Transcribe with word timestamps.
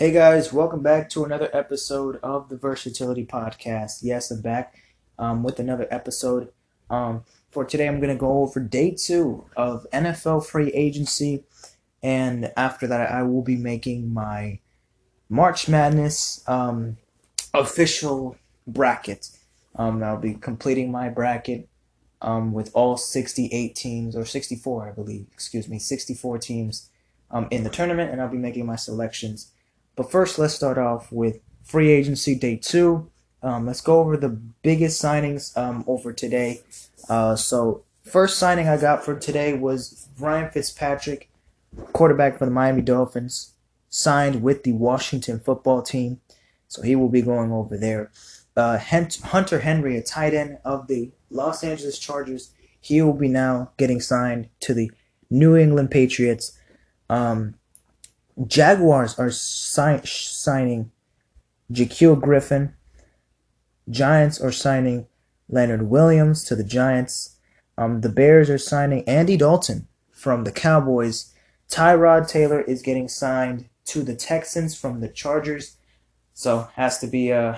Hey 0.00 0.12
guys, 0.12 0.50
welcome 0.50 0.80
back 0.80 1.10
to 1.10 1.26
another 1.26 1.50
episode 1.52 2.18
of 2.22 2.48
the 2.48 2.56
Versatility 2.56 3.26
Podcast. 3.26 3.98
Yes, 4.00 4.30
I'm 4.30 4.40
back 4.40 4.76
um, 5.18 5.42
with 5.42 5.58
another 5.58 5.86
episode. 5.90 6.50
Um, 6.88 7.24
for 7.50 7.66
today, 7.66 7.86
I'm 7.86 8.00
going 8.00 8.08
to 8.08 8.18
go 8.18 8.38
over 8.38 8.60
day 8.60 8.92
two 8.92 9.44
of 9.58 9.86
NFL 9.92 10.46
free 10.46 10.70
agency, 10.70 11.44
and 12.02 12.50
after 12.56 12.86
that, 12.86 13.12
I 13.12 13.24
will 13.24 13.42
be 13.42 13.56
making 13.56 14.10
my 14.10 14.60
March 15.28 15.68
Madness 15.68 16.48
um, 16.48 16.96
official 17.52 18.38
bracket. 18.66 19.28
Um, 19.76 20.02
I'll 20.02 20.16
be 20.16 20.32
completing 20.32 20.90
my 20.90 21.10
bracket 21.10 21.68
um, 22.22 22.54
with 22.54 22.70
all 22.72 22.96
68 22.96 23.74
teams, 23.74 24.16
or 24.16 24.24
64, 24.24 24.88
I 24.88 24.92
believe, 24.92 25.26
excuse 25.30 25.68
me, 25.68 25.78
64 25.78 26.38
teams 26.38 26.88
um, 27.30 27.48
in 27.50 27.64
the 27.64 27.70
tournament, 27.70 28.10
and 28.10 28.22
I'll 28.22 28.30
be 28.30 28.38
making 28.38 28.64
my 28.64 28.76
selections 28.76 29.52
but 29.96 30.10
first, 30.10 30.38
let's 30.38 30.54
start 30.54 30.78
off 30.78 31.10
with 31.12 31.40
free 31.62 31.90
agency 31.90 32.34
day 32.34 32.56
two. 32.56 33.10
Um, 33.42 33.66
let's 33.66 33.80
go 33.80 34.00
over 34.00 34.16
the 34.16 34.28
biggest 34.28 35.02
signings 35.02 35.56
um, 35.56 35.84
over 35.86 36.12
today. 36.12 36.62
Uh, 37.08 37.36
so, 37.36 37.84
first 38.04 38.38
signing 38.38 38.68
I 38.68 38.76
got 38.76 39.04
for 39.04 39.18
today 39.18 39.54
was 39.54 40.08
Ryan 40.18 40.50
Fitzpatrick, 40.50 41.30
quarterback 41.92 42.38
for 42.38 42.44
the 42.44 42.50
Miami 42.50 42.82
Dolphins, 42.82 43.54
signed 43.88 44.42
with 44.42 44.64
the 44.64 44.72
Washington 44.72 45.40
football 45.40 45.82
team. 45.82 46.20
So, 46.68 46.82
he 46.82 46.96
will 46.96 47.08
be 47.08 47.22
going 47.22 47.52
over 47.52 47.76
there. 47.76 48.10
Uh, 48.56 48.78
Hunter 48.78 49.60
Henry, 49.60 49.96
a 49.96 50.02
tight 50.02 50.34
end 50.34 50.58
of 50.64 50.86
the 50.86 51.10
Los 51.30 51.64
Angeles 51.64 51.98
Chargers, 51.98 52.50
he 52.80 53.00
will 53.00 53.14
be 53.14 53.28
now 53.28 53.70
getting 53.76 54.00
signed 54.00 54.48
to 54.60 54.74
the 54.74 54.90
New 55.30 55.56
England 55.56 55.90
Patriots. 55.90 56.58
Um, 57.08 57.54
Jaguars 58.46 59.18
are 59.18 59.30
si- 59.30 60.00
signing 60.04 60.90
Shaquill 61.72 62.20
Griffin. 62.20 62.74
Giants 63.88 64.40
are 64.40 64.52
signing 64.52 65.06
Leonard 65.48 65.82
Williams 65.82 66.44
to 66.44 66.56
the 66.56 66.64
Giants. 66.64 67.36
Um, 67.76 68.00
the 68.00 68.08
Bears 68.08 68.48
are 68.50 68.58
signing 68.58 69.08
Andy 69.08 69.36
Dalton 69.36 69.88
from 70.10 70.44
the 70.44 70.52
Cowboys. 70.52 71.32
Tyrod 71.68 72.28
Taylor 72.28 72.60
is 72.62 72.82
getting 72.82 73.08
signed 73.08 73.68
to 73.86 74.02
the 74.02 74.14
Texans 74.14 74.78
from 74.78 75.00
the 75.00 75.08
Chargers. 75.08 75.76
So 76.34 76.68
has 76.74 76.98
to 76.98 77.06
be 77.06 77.32
uh, 77.32 77.56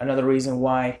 another 0.00 0.24
reason 0.24 0.60
why 0.60 1.00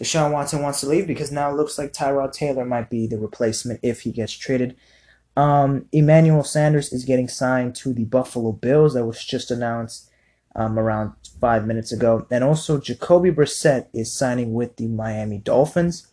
Deshaun 0.00 0.32
Watson 0.32 0.62
wants 0.62 0.80
to 0.80 0.88
leave 0.88 1.06
because 1.06 1.30
now 1.30 1.50
it 1.50 1.56
looks 1.56 1.78
like 1.78 1.92
Tyrod 1.92 2.32
Taylor 2.32 2.64
might 2.64 2.90
be 2.90 3.06
the 3.06 3.18
replacement 3.18 3.80
if 3.82 4.02
he 4.02 4.12
gets 4.12 4.32
traded. 4.32 4.76
Um, 5.36 5.86
Emmanuel 5.92 6.44
Sanders 6.44 6.92
is 6.92 7.04
getting 7.04 7.28
signed 7.28 7.74
to 7.76 7.92
the 7.92 8.04
Buffalo 8.04 8.52
Bills. 8.52 8.94
That 8.94 9.04
was 9.04 9.24
just 9.24 9.50
announced 9.50 10.10
um, 10.54 10.78
around 10.78 11.12
five 11.40 11.66
minutes 11.66 11.92
ago. 11.92 12.26
And 12.30 12.44
also, 12.44 12.80
Jacoby 12.80 13.30
Brissett 13.30 13.88
is 13.92 14.12
signing 14.12 14.54
with 14.54 14.76
the 14.76 14.86
Miami 14.86 15.38
Dolphins. 15.38 16.08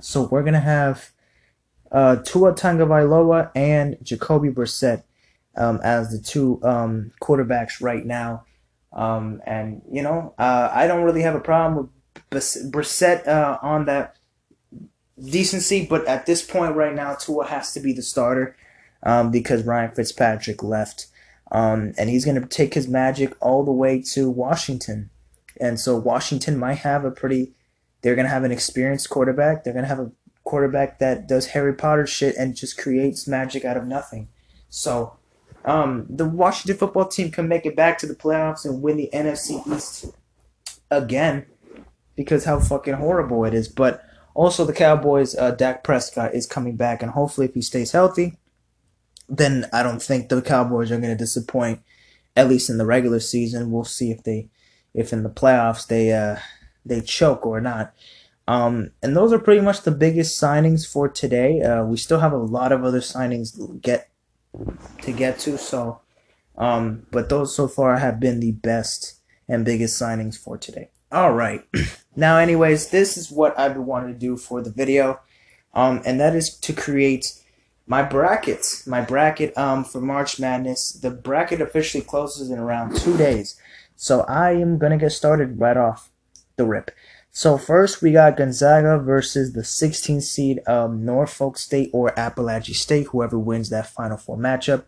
So 0.00 0.28
we're 0.30 0.42
gonna 0.42 0.60
have 0.60 1.10
uh, 1.92 2.16
Tua 2.16 2.54
Tagovailoa 2.54 3.50
and 3.54 3.96
Jacoby 4.02 4.48
Brissett 4.48 5.04
um, 5.56 5.80
as 5.82 6.10
the 6.10 6.18
two 6.18 6.60
um, 6.62 7.12
quarterbacks 7.22 7.80
right 7.80 8.04
now. 8.04 8.44
Um, 8.92 9.40
and 9.46 9.82
you 9.90 10.02
know, 10.02 10.34
uh, 10.38 10.70
I 10.72 10.86
don't 10.86 11.04
really 11.04 11.22
have 11.22 11.34
a 11.34 11.40
problem 11.40 11.90
with 12.32 12.72
Brissett 12.72 13.26
uh, 13.28 13.58
on 13.62 13.84
that 13.86 14.16
decency, 15.24 15.86
but 15.86 16.06
at 16.06 16.26
this 16.26 16.42
point 16.42 16.76
right 16.76 16.94
now, 16.94 17.14
Tua 17.14 17.46
has 17.46 17.72
to 17.74 17.80
be 17.80 17.92
the 17.92 18.02
starter 18.02 18.56
um, 19.02 19.30
because 19.30 19.64
Ryan 19.64 19.92
Fitzpatrick 19.92 20.62
left. 20.62 21.06
Um, 21.52 21.92
and 21.98 22.08
he's 22.08 22.24
going 22.24 22.40
to 22.40 22.46
take 22.46 22.74
his 22.74 22.86
magic 22.86 23.34
all 23.40 23.64
the 23.64 23.72
way 23.72 24.00
to 24.12 24.30
Washington. 24.30 25.10
And 25.60 25.80
so 25.80 25.96
Washington 25.96 26.58
might 26.58 26.78
have 26.78 27.04
a 27.04 27.10
pretty, 27.10 27.54
they're 28.02 28.14
going 28.14 28.26
to 28.26 28.32
have 28.32 28.44
an 28.44 28.52
experienced 28.52 29.10
quarterback. 29.10 29.64
They're 29.64 29.72
going 29.72 29.84
to 29.84 29.88
have 29.88 29.98
a 29.98 30.12
quarterback 30.44 30.98
that 31.00 31.26
does 31.26 31.48
Harry 31.48 31.74
Potter 31.74 32.06
shit 32.06 32.36
and 32.36 32.56
just 32.56 32.78
creates 32.78 33.26
magic 33.26 33.64
out 33.64 33.76
of 33.76 33.86
nothing. 33.86 34.28
So 34.68 35.16
um, 35.64 36.06
the 36.08 36.24
Washington 36.24 36.76
football 36.76 37.06
team 37.06 37.30
can 37.30 37.48
make 37.48 37.66
it 37.66 37.76
back 37.76 37.98
to 37.98 38.06
the 38.06 38.14
playoffs 38.14 38.64
and 38.64 38.80
win 38.80 38.96
the 38.96 39.10
NFC 39.12 39.66
East 39.66 40.06
again 40.90 41.46
because 42.16 42.44
how 42.44 42.60
fucking 42.60 42.94
horrible 42.94 43.44
it 43.44 43.54
is. 43.54 43.68
But 43.68 44.04
also, 44.34 44.64
the 44.64 44.72
Cowboys, 44.72 45.34
uh, 45.36 45.50
Dak 45.52 45.82
Prescott 45.82 46.34
is 46.34 46.46
coming 46.46 46.76
back, 46.76 47.02
and 47.02 47.12
hopefully, 47.12 47.46
if 47.46 47.54
he 47.54 47.62
stays 47.62 47.92
healthy, 47.92 48.38
then 49.28 49.66
I 49.72 49.82
don't 49.82 50.02
think 50.02 50.28
the 50.28 50.42
Cowboys 50.42 50.90
are 50.90 50.98
going 50.98 51.10
to 51.10 51.16
disappoint. 51.16 51.80
At 52.36 52.48
least 52.48 52.70
in 52.70 52.78
the 52.78 52.86
regular 52.86 53.20
season, 53.20 53.72
we'll 53.72 53.84
see 53.84 54.10
if 54.10 54.22
they, 54.22 54.48
if 54.94 55.12
in 55.12 55.24
the 55.24 55.30
playoffs 55.30 55.86
they 55.86 56.12
uh 56.12 56.36
they 56.86 57.00
choke 57.00 57.44
or 57.44 57.60
not. 57.60 57.92
Um, 58.46 58.92
and 59.02 59.16
those 59.16 59.32
are 59.32 59.38
pretty 59.38 59.60
much 59.60 59.82
the 59.82 59.90
biggest 59.90 60.40
signings 60.40 60.90
for 60.90 61.08
today. 61.08 61.60
Uh, 61.60 61.84
we 61.84 61.96
still 61.96 62.20
have 62.20 62.32
a 62.32 62.38
lot 62.38 62.72
of 62.72 62.84
other 62.84 63.00
signings 63.00 63.80
get 63.82 64.10
to 65.02 65.12
get 65.12 65.38
to, 65.40 65.58
so 65.58 66.00
um, 66.56 67.06
but 67.10 67.28
those 67.28 67.54
so 67.54 67.66
far 67.68 67.96
have 67.98 68.20
been 68.20 68.40
the 68.40 68.52
best 68.52 69.20
and 69.48 69.64
biggest 69.64 70.00
signings 70.00 70.38
for 70.38 70.56
today. 70.58 70.90
All 71.10 71.32
right. 71.32 71.62
now, 72.20 72.38
anyways, 72.38 72.90
this 72.90 73.16
is 73.16 73.30
what 73.30 73.58
I've 73.58 73.74
been 73.74 73.86
wanting 73.86 74.12
to 74.12 74.18
do 74.18 74.36
for 74.36 74.62
the 74.62 74.70
video. 74.70 75.20
Um, 75.74 76.02
and 76.04 76.20
that 76.20 76.36
is 76.36 76.56
to 76.58 76.72
create 76.72 77.40
my 77.90 78.04
brackets. 78.04 78.86
My 78.86 79.00
bracket 79.00 79.56
um 79.58 79.82
for 79.82 80.00
March 80.00 80.38
Madness. 80.38 80.92
The 80.92 81.10
bracket 81.10 81.60
officially 81.60 82.04
closes 82.04 82.48
in 82.48 82.58
around 82.58 82.96
two 82.96 83.16
days. 83.16 83.60
So 83.96 84.20
I 84.22 84.52
am 84.52 84.78
gonna 84.78 84.96
get 84.96 85.10
started 85.10 85.58
right 85.58 85.76
off 85.76 86.08
the 86.56 86.64
rip. 86.64 86.92
So 87.32 87.58
first 87.58 88.00
we 88.00 88.12
got 88.12 88.36
Gonzaga 88.36 88.98
versus 88.98 89.54
the 89.54 89.62
16th 89.62 90.22
seed 90.22 90.60
of 90.68 90.94
Norfolk 90.94 91.58
State 91.58 91.90
or 91.92 92.16
Appalachian 92.18 92.74
State, 92.74 93.08
whoever 93.08 93.36
wins 93.36 93.70
that 93.70 93.88
Final 93.88 94.16
Four 94.16 94.36
matchup. 94.36 94.84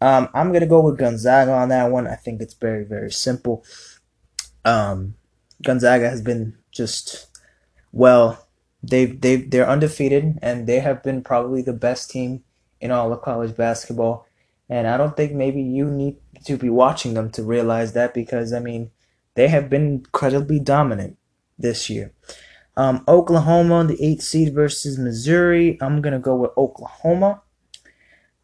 Um, 0.00 0.28
I'm 0.32 0.52
gonna 0.52 0.66
go 0.66 0.80
with 0.80 0.96
Gonzaga 0.96 1.50
on 1.50 1.70
that 1.70 1.90
one. 1.90 2.06
I 2.06 2.14
think 2.14 2.40
it's 2.40 2.54
very 2.54 2.84
very 2.84 3.10
simple. 3.10 3.64
Um, 4.64 5.16
Gonzaga 5.64 6.08
has 6.08 6.22
been 6.22 6.56
just 6.70 7.26
well. 7.92 8.46
They've 8.82 9.20
they 9.20 9.36
they're 9.36 9.68
undefeated 9.68 10.38
and 10.40 10.66
they 10.66 10.80
have 10.80 11.02
been 11.02 11.22
probably 11.22 11.62
the 11.62 11.72
best 11.72 12.10
team 12.10 12.44
in 12.80 12.90
all 12.90 13.12
of 13.12 13.22
college 13.22 13.56
basketball. 13.56 14.26
And 14.68 14.86
I 14.86 14.96
don't 14.96 15.16
think 15.16 15.32
maybe 15.32 15.62
you 15.62 15.86
need 15.90 16.16
to 16.44 16.56
be 16.56 16.68
watching 16.68 17.14
them 17.14 17.30
to 17.32 17.42
realize 17.42 17.92
that 17.94 18.14
because 18.14 18.52
I 18.52 18.60
mean 18.60 18.90
they 19.34 19.48
have 19.48 19.68
been 19.68 19.86
incredibly 19.86 20.60
dominant 20.60 21.16
this 21.58 21.90
year. 21.90 22.12
Um, 22.76 23.02
Oklahoma, 23.08 23.84
the 23.84 24.00
eighth 24.00 24.22
seed 24.22 24.54
versus 24.54 24.98
Missouri. 24.98 25.76
I'm 25.80 26.00
gonna 26.00 26.20
go 26.20 26.36
with 26.36 26.52
Oklahoma. 26.56 27.42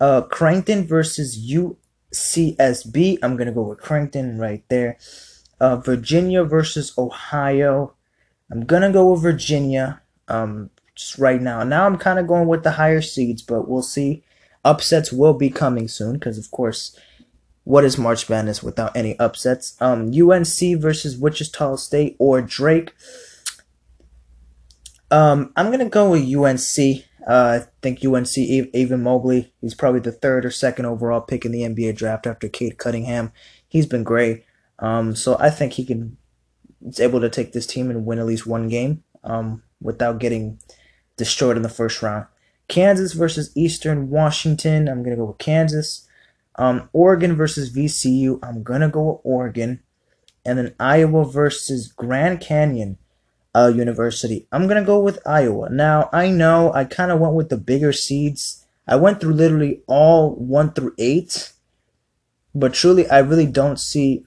Uh, 0.00 0.22
Creighton 0.22 0.88
versus 0.88 1.38
UCSB. 1.38 3.18
I'm 3.22 3.36
gonna 3.36 3.52
go 3.52 3.62
with 3.62 3.78
Creighton 3.78 4.38
right 4.38 4.64
there. 4.68 4.98
Uh, 5.60 5.76
Virginia 5.76 6.44
versus 6.44 6.92
Ohio. 6.98 7.94
I'm 8.50 8.64
gonna 8.64 8.92
go 8.92 9.12
with 9.12 9.22
Virginia. 9.22 10.00
Um, 10.28 10.70
just 10.94 11.18
right 11.18 11.40
now. 11.40 11.62
Now 11.64 11.86
I'm 11.86 11.98
kind 11.98 12.18
of 12.18 12.26
going 12.26 12.48
with 12.48 12.62
the 12.62 12.72
higher 12.72 13.02
seeds, 13.02 13.42
but 13.42 13.68
we'll 13.68 13.82
see. 13.82 14.22
Upsets 14.64 15.12
will 15.12 15.34
be 15.34 15.50
coming 15.50 15.88
soon 15.88 16.14
because, 16.14 16.38
of 16.38 16.50
course, 16.50 16.98
what 17.64 17.84
is 17.84 17.98
March 17.98 18.28
Madness 18.28 18.62
without 18.62 18.96
any 18.96 19.18
upsets? 19.18 19.76
Um, 19.80 20.12
USC 20.12 20.80
versus 20.80 21.18
Wichita 21.18 21.76
State 21.76 22.16
or 22.18 22.40
Drake. 22.40 22.94
Um, 25.10 25.52
I'm 25.56 25.70
gonna 25.70 25.88
go 25.88 26.10
with 26.10 26.22
USC. 26.22 27.04
Uh, 27.26 27.60
I 27.62 27.66
think 27.80 28.00
USC 28.00 28.70
Evan 28.74 29.02
Mobley. 29.02 29.52
He's 29.60 29.74
probably 29.74 30.00
the 30.00 30.12
third 30.12 30.44
or 30.44 30.50
second 30.50 30.86
overall 30.86 31.20
pick 31.20 31.44
in 31.44 31.52
the 31.52 31.62
NBA 31.62 31.96
draft 31.96 32.26
after 32.26 32.48
Cade 32.48 32.78
Cunningham. 32.78 33.32
He's 33.66 33.86
been 33.86 34.04
great. 34.04 34.44
Um, 34.78 35.14
so 35.14 35.36
I 35.38 35.50
think 35.50 35.74
he 35.74 35.84
can 35.84 36.16
is 36.86 37.00
able 37.00 37.20
to 37.20 37.30
take 37.30 37.52
this 37.52 37.66
team 37.66 37.90
and 37.90 38.04
win 38.04 38.18
at 38.18 38.26
least 38.26 38.46
one 38.46 38.68
game 38.68 39.02
um, 39.22 39.62
without 39.80 40.18
getting 40.18 40.58
destroyed 41.16 41.56
in 41.56 41.62
the 41.62 41.68
first 41.68 42.02
round. 42.02 42.26
Kansas 42.68 43.12
versus 43.12 43.50
Eastern 43.54 44.10
Washington. 44.10 44.88
I'm 44.88 45.02
gonna 45.02 45.16
go 45.16 45.26
with 45.26 45.38
Kansas. 45.38 46.08
Um, 46.56 46.88
Oregon 46.92 47.34
versus 47.34 47.74
VCU. 47.74 48.38
I'm 48.42 48.62
gonna 48.62 48.88
go 48.88 49.12
with 49.12 49.20
Oregon. 49.24 49.80
And 50.46 50.58
then 50.58 50.74
Iowa 50.78 51.24
versus 51.24 51.88
Grand 51.88 52.40
Canyon 52.40 52.98
uh, 53.54 53.72
University. 53.74 54.46
I'm 54.52 54.66
gonna 54.66 54.84
go 54.84 55.00
with 55.00 55.26
Iowa. 55.26 55.70
Now 55.70 56.08
I 56.12 56.30
know 56.30 56.72
I 56.72 56.84
kind 56.84 57.10
of 57.10 57.20
went 57.20 57.34
with 57.34 57.48
the 57.48 57.56
bigger 57.56 57.92
seeds. 57.92 58.66
I 58.86 58.96
went 58.96 59.20
through 59.20 59.34
literally 59.34 59.82
all 59.86 60.34
one 60.34 60.72
through 60.72 60.94
eight, 60.98 61.52
but 62.54 62.74
truly 62.74 63.08
I 63.08 63.20
really 63.20 63.46
don't 63.46 63.78
see 63.78 64.24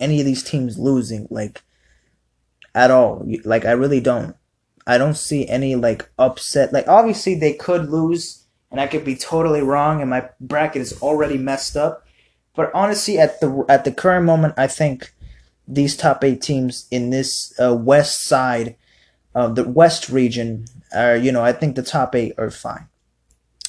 any 0.00 0.20
of 0.20 0.26
these 0.26 0.42
teams 0.42 0.78
losing 0.78 1.26
like 1.30 1.62
at 2.74 2.90
all. 2.90 3.26
Like 3.44 3.64
I 3.64 3.72
really 3.72 4.00
don't. 4.00 4.36
I 4.86 4.98
don't 4.98 5.16
see 5.16 5.48
any 5.48 5.74
like 5.74 6.08
upset. 6.18 6.72
Like 6.72 6.86
obviously 6.88 7.34
they 7.34 7.52
could 7.52 7.88
lose 7.88 8.44
and 8.70 8.80
I 8.80 8.86
could 8.86 9.04
be 9.04 9.16
totally 9.16 9.62
wrong 9.62 10.00
and 10.00 10.10
my 10.10 10.28
bracket 10.40 10.82
is 10.82 11.00
already 11.02 11.38
messed 11.38 11.76
up. 11.76 12.06
but 12.54 12.70
honestly, 12.74 13.18
at 13.18 13.40
the 13.40 13.64
at 13.68 13.84
the 13.84 13.92
current 13.92 14.24
moment, 14.24 14.54
I 14.56 14.66
think 14.66 15.12
these 15.68 15.96
top 15.96 16.22
eight 16.22 16.40
teams 16.40 16.86
in 16.90 17.10
this 17.10 17.52
uh, 17.60 17.74
west 17.74 18.24
side 18.24 18.76
of 19.34 19.54
the 19.54 19.64
west 19.64 20.08
region 20.08 20.64
are, 20.94 21.16
you 21.16 21.32
know, 21.32 21.42
I 21.42 21.52
think 21.52 21.76
the 21.76 21.82
top 21.82 22.14
eight 22.14 22.34
are 22.38 22.50
fine. 22.50 22.88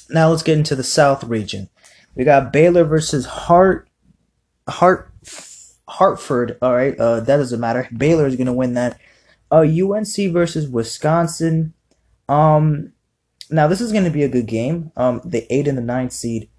Now 0.09 0.29
let's 0.29 0.43
get 0.43 0.57
into 0.57 0.75
the 0.75 0.83
south 0.83 1.23
region. 1.23 1.69
We 2.15 2.23
got 2.23 2.53
Baylor 2.53 2.83
versus 2.83 3.25
Hart, 3.25 3.89
Hart, 4.67 5.11
Hartford. 5.97 6.57
All 6.61 6.75
right, 6.75 6.97
uh, 6.99 7.21
that 7.21 7.37
doesn't 7.37 7.59
matter. 7.59 7.89
Baylor 7.95 8.27
is 8.27 8.35
gonna 8.35 8.53
win 8.53 8.75
that. 8.75 8.99
Uh, 9.51 9.61
UNC 9.61 10.31
versus 10.31 10.67
Wisconsin. 10.67 11.73
Um, 12.29 12.93
now 13.49 13.67
this 13.67 13.81
is 13.81 13.91
gonna 13.91 14.11
be 14.11 14.23
a 14.23 14.29
good 14.29 14.45
game. 14.45 14.91
Um, 14.95 15.21
the 15.25 15.51
eight 15.53 15.67
and 15.67 15.77
the 15.77 15.81
nine 15.81 16.11
seed. 16.11 16.49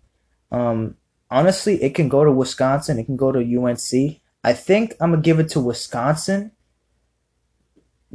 Um, 0.50 0.96
honestly, 1.30 1.80
it 1.82 1.94
can 1.94 2.08
go 2.08 2.24
to 2.24 2.32
Wisconsin. 2.32 2.98
It 2.98 3.04
can 3.04 3.16
go 3.16 3.30
to 3.30 3.38
UNC. 3.38 4.20
I 4.42 4.52
think 4.52 4.94
I'm 5.00 5.12
gonna 5.12 5.22
give 5.22 5.38
it 5.38 5.50
to 5.50 5.60
Wisconsin 5.60 6.50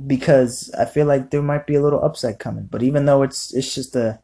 because 0.06 0.72
I 0.78 0.84
feel 0.84 1.06
like 1.06 1.32
there 1.32 1.42
might 1.42 1.66
be 1.68 1.76
a 1.76 1.82
little 1.82 2.04
upset 2.04 2.40
coming. 2.40 2.68
But 2.70 2.84
even 2.84 3.06
though 3.06 3.24
it's 3.24 3.54
it's 3.54 3.74
just 3.74 3.94
the 3.94 4.20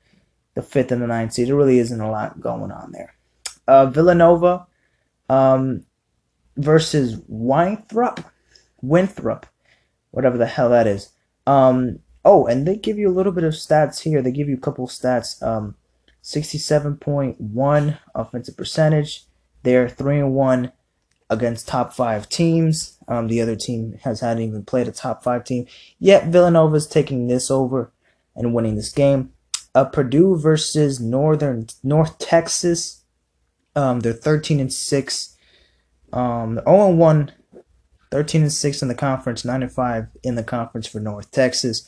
the 0.55 0.61
fifth 0.61 0.91
and 0.91 1.01
the 1.01 1.07
ninth 1.07 1.31
seed, 1.31 1.47
there 1.47 1.55
really 1.55 1.79
isn't 1.79 2.01
a 2.01 2.11
lot 2.11 2.41
going 2.41 2.71
on 2.71 2.91
there. 2.91 3.15
Uh, 3.67 3.85
Villanova 3.85 4.67
um, 5.29 5.85
versus 6.59 7.21
Winthrop, 7.27 8.19
Winthrop, 8.81 9.45
whatever 10.11 10.37
the 10.37 10.45
hell 10.45 10.69
that 10.69 10.87
is. 10.87 11.09
Um, 11.47 11.99
oh, 12.23 12.45
and 12.45 12.67
they 12.67 12.75
give 12.75 12.97
you 12.97 13.09
a 13.09 13.15
little 13.15 13.31
bit 13.31 13.43
of 13.43 13.53
stats 13.53 14.01
here. 14.01 14.21
They 14.21 14.31
give 14.31 14.49
you 14.49 14.55
a 14.55 14.59
couple 14.59 14.87
stats. 14.87 15.41
Um, 15.41 15.75
67.1 16.23 17.97
offensive 18.13 18.57
percentage. 18.57 19.25
They're 19.63 19.89
3 19.89 20.19
and 20.19 20.33
1 20.35 20.71
against 21.29 21.67
top 21.67 21.93
five 21.93 22.27
teams. 22.27 22.97
Um, 23.07 23.27
the 23.27 23.41
other 23.41 23.55
team 23.55 23.97
has 24.03 24.19
hadn't 24.19 24.43
even 24.43 24.65
played 24.65 24.87
a 24.87 24.91
top 24.91 25.23
five 25.23 25.43
team. 25.43 25.65
Yet 25.97 26.27
Villanova's 26.27 26.87
taking 26.87 27.27
this 27.27 27.49
over 27.49 27.91
and 28.35 28.53
winning 28.53 28.75
this 28.75 28.91
game. 28.91 29.31
Uh, 29.75 29.85
Purdue 29.85 30.37
versus 30.37 30.99
Northern 30.99 31.67
North 31.83 32.17
Texas. 32.17 33.03
Um, 33.75 33.99
they're 33.99 34.13
13 34.13 34.59
and 34.59 34.73
6. 34.73 35.37
Um, 36.13 36.55
they're 36.55 36.63
0 36.65 36.89
and 36.89 36.97
1, 36.97 37.31
13 38.11 38.41
and 38.41 38.51
6 38.51 38.81
in 38.81 38.87
the 38.87 38.95
conference, 38.95 39.45
9 39.45 39.63
and 39.63 39.71
5 39.71 40.07
in 40.23 40.35
the 40.35 40.43
conference 40.43 40.87
for 40.87 40.99
North 40.99 41.31
Texas. 41.31 41.87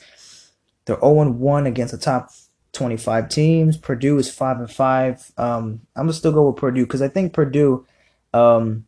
They're 0.85 1.00
0 1.00 1.21
and 1.21 1.39
1 1.39 1.68
against 1.68 1.91
the 1.91 1.97
top 1.97 2.31
25 2.73 3.29
teams. 3.29 3.77
Purdue 3.77 4.18
is 4.18 4.33
5 4.33 4.59
and 4.59 4.71
5. 4.71 5.31
Um, 5.38 5.81
I'm 5.95 6.03
gonna 6.03 6.13
still 6.13 6.31
go 6.31 6.50
with 6.50 6.57
Purdue 6.57 6.85
because 6.85 7.01
I 7.01 7.07
think 7.07 7.33
Purdue 7.33 7.85
um, 8.33 8.85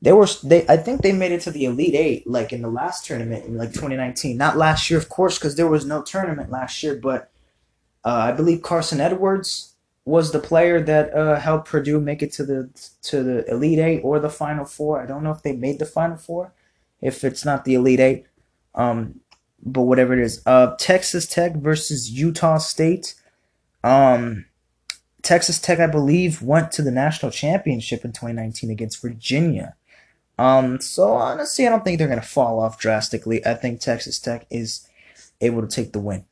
they 0.00 0.12
were 0.12 0.26
they 0.42 0.66
I 0.68 0.76
think 0.76 1.02
they 1.02 1.12
made 1.12 1.32
it 1.32 1.42
to 1.42 1.52
the 1.52 1.64
Elite 1.64 1.94
Eight 1.94 2.26
like 2.26 2.52
in 2.52 2.62
the 2.62 2.68
last 2.68 3.06
tournament 3.06 3.44
in 3.46 3.56
like 3.56 3.72
2019. 3.72 4.36
Not 4.36 4.56
last 4.56 4.90
year, 4.90 4.98
of 4.98 5.08
course, 5.08 5.38
because 5.38 5.54
there 5.54 5.68
was 5.68 5.86
no 5.86 6.02
tournament 6.02 6.50
last 6.50 6.82
year. 6.82 6.96
But 6.96 7.30
uh, 8.04 8.08
I 8.08 8.32
believe 8.32 8.62
Carson 8.62 9.00
Edwards 9.00 9.71
was 10.04 10.32
the 10.32 10.40
player 10.40 10.80
that 10.80 11.14
uh, 11.14 11.38
helped 11.38 11.68
Purdue 11.68 12.00
make 12.00 12.22
it 12.22 12.32
to 12.32 12.44
the 12.44 12.70
to 13.02 13.22
the 13.22 13.50
Elite 13.50 13.78
Eight 13.78 14.00
or 14.00 14.18
the 14.18 14.30
Final 14.30 14.64
Four. 14.64 15.00
I 15.00 15.06
don't 15.06 15.22
know 15.22 15.30
if 15.30 15.42
they 15.42 15.52
made 15.52 15.78
the 15.78 15.86
Final 15.86 16.16
Four, 16.16 16.52
if 17.00 17.24
it's 17.24 17.44
not 17.44 17.64
the 17.64 17.74
Elite 17.74 18.00
Eight. 18.00 18.26
Um, 18.74 19.20
but 19.64 19.82
whatever 19.82 20.12
it 20.12 20.18
is, 20.18 20.42
uh, 20.44 20.74
Texas 20.78 21.26
Tech 21.26 21.54
versus 21.56 22.10
Utah 22.10 22.58
State. 22.58 23.14
Um, 23.84 24.46
Texas 25.22 25.60
Tech, 25.60 25.78
I 25.78 25.86
believe, 25.86 26.42
went 26.42 26.72
to 26.72 26.82
the 26.82 26.90
national 26.90 27.30
championship 27.30 28.04
in 28.04 28.10
2019 28.10 28.70
against 28.70 29.00
Virginia. 29.00 29.76
Um, 30.36 30.80
so 30.80 31.12
honestly, 31.12 31.64
I 31.66 31.70
don't 31.70 31.84
think 31.84 31.98
they're 31.98 32.08
gonna 32.08 32.22
fall 32.22 32.58
off 32.58 32.78
drastically. 32.78 33.44
I 33.46 33.54
think 33.54 33.80
Texas 33.80 34.18
Tech 34.18 34.46
is 34.50 34.88
able 35.40 35.62
to 35.62 35.68
take 35.68 35.92
the 35.92 36.00
win. 36.00 36.24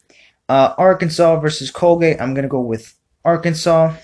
Uh, 0.49 0.75
Arkansas 0.77 1.39
versus 1.39 1.71
Colgate. 1.71 2.21
I'm 2.21 2.35
gonna 2.35 2.49
go 2.49 2.61
with 2.61 2.95
Arkansas. 3.25 3.97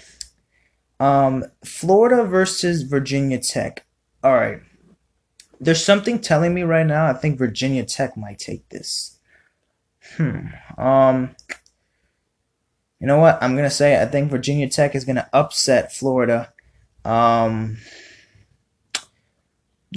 Um, 0.99 1.45
Florida 1.65 2.25
versus 2.25 2.83
Virginia 2.83 3.39
Tech. 3.39 3.85
All 4.23 4.35
right. 4.35 4.61
There's 5.61 5.85
something 5.85 6.21
telling 6.21 6.55
me 6.55 6.63
right 6.63 6.87
now. 6.87 7.07
I 7.07 7.13
think 7.13 7.39
Virginia 7.39 7.85
Tech 7.85 8.17
might 8.17 8.39
take 8.39 8.69
this. 8.69 9.19
Hmm. 10.17 10.49
Um. 10.79 11.35
You 13.01 13.07
know 13.07 13.19
what? 13.19 13.43
I'm 13.43 13.57
gonna 13.57 13.71
say 13.71 14.01
I 14.01 14.07
think 14.07 14.31
Virginia 14.31 14.69
Tech 14.69 14.95
is 14.95 15.05
gonna 15.05 15.29
upset 15.33 15.93
Florida. 15.93 16.53
Um 17.05 17.77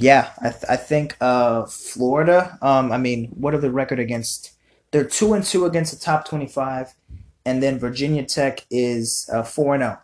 yeah, 0.02 0.32
I, 0.42 0.50
th- 0.50 0.64
I 0.70 0.76
think 0.78 1.18
uh, 1.20 1.66
Florida. 1.66 2.58
Um, 2.62 2.92
I 2.92 2.98
mean, 2.98 3.26
what 3.34 3.54
are 3.54 3.60
the 3.60 3.72
record 3.72 4.00
against? 4.00 4.54
They're 4.92 5.04
two 5.04 5.34
and 5.34 5.44
two 5.44 5.66
against 5.66 5.94
the 5.94 6.00
top 6.00 6.28
twenty-five, 6.28 6.94
and 7.46 7.62
then 7.62 7.80
Virginia 7.80 8.24
Tech 8.24 8.66
is 8.70 9.30
uh, 9.34 9.44
four 9.44 9.76
and 9.76 9.84
zero. 9.84 10.00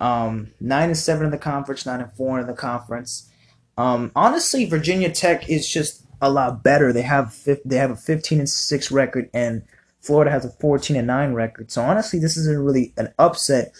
Oh. 0.00 0.04
Um, 0.04 0.50
nine 0.60 0.88
and 0.88 0.98
seven 0.98 1.26
in 1.26 1.30
the 1.30 1.38
conference, 1.38 1.86
nine 1.86 2.00
and 2.00 2.12
four 2.12 2.40
in 2.40 2.46
the 2.46 2.54
conference. 2.54 3.30
Um, 3.78 4.10
honestly, 4.16 4.64
Virginia 4.64 5.10
Tech 5.10 5.48
is 5.48 5.68
just 5.68 6.04
a 6.20 6.30
lot 6.30 6.62
better. 6.62 6.92
They 6.92 7.02
have 7.02 7.36
they 7.64 7.76
have 7.76 7.90
a 7.90 7.96
fifteen 7.96 8.38
and 8.40 8.48
six 8.48 8.90
record, 8.90 9.30
and 9.32 9.62
Florida 10.00 10.30
has 10.30 10.44
a 10.44 10.50
fourteen 10.50 10.96
and 10.96 11.06
nine 11.06 11.34
record. 11.34 11.70
So 11.70 11.82
honestly, 11.82 12.18
this 12.18 12.36
isn't 12.36 12.64
really 12.64 12.92
an 12.96 13.12
upset. 13.18 13.72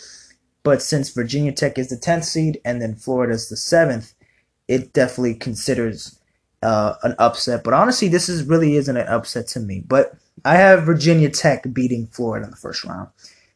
But 0.62 0.80
since 0.80 1.10
Virginia 1.10 1.50
Tech 1.50 1.76
is 1.76 1.88
the 1.88 1.96
tenth 1.96 2.24
seed, 2.24 2.60
and 2.64 2.80
then 2.80 2.94
Florida 2.94 3.34
is 3.34 3.48
the 3.48 3.56
seventh 3.56 4.14
it 4.68 4.92
definitely 4.92 5.34
considers 5.34 6.18
uh, 6.62 6.94
an 7.02 7.14
upset. 7.18 7.64
But 7.64 7.74
honestly, 7.74 8.08
this 8.08 8.28
is 8.28 8.44
really 8.44 8.76
isn't 8.76 8.96
an 8.96 9.06
upset 9.06 9.48
to 9.48 9.60
me. 9.60 9.82
But 9.86 10.14
I 10.44 10.56
have 10.56 10.84
Virginia 10.84 11.30
Tech 11.30 11.72
beating 11.72 12.08
Florida 12.08 12.44
in 12.46 12.50
the 12.50 12.56
first 12.56 12.84
round, 12.84 13.08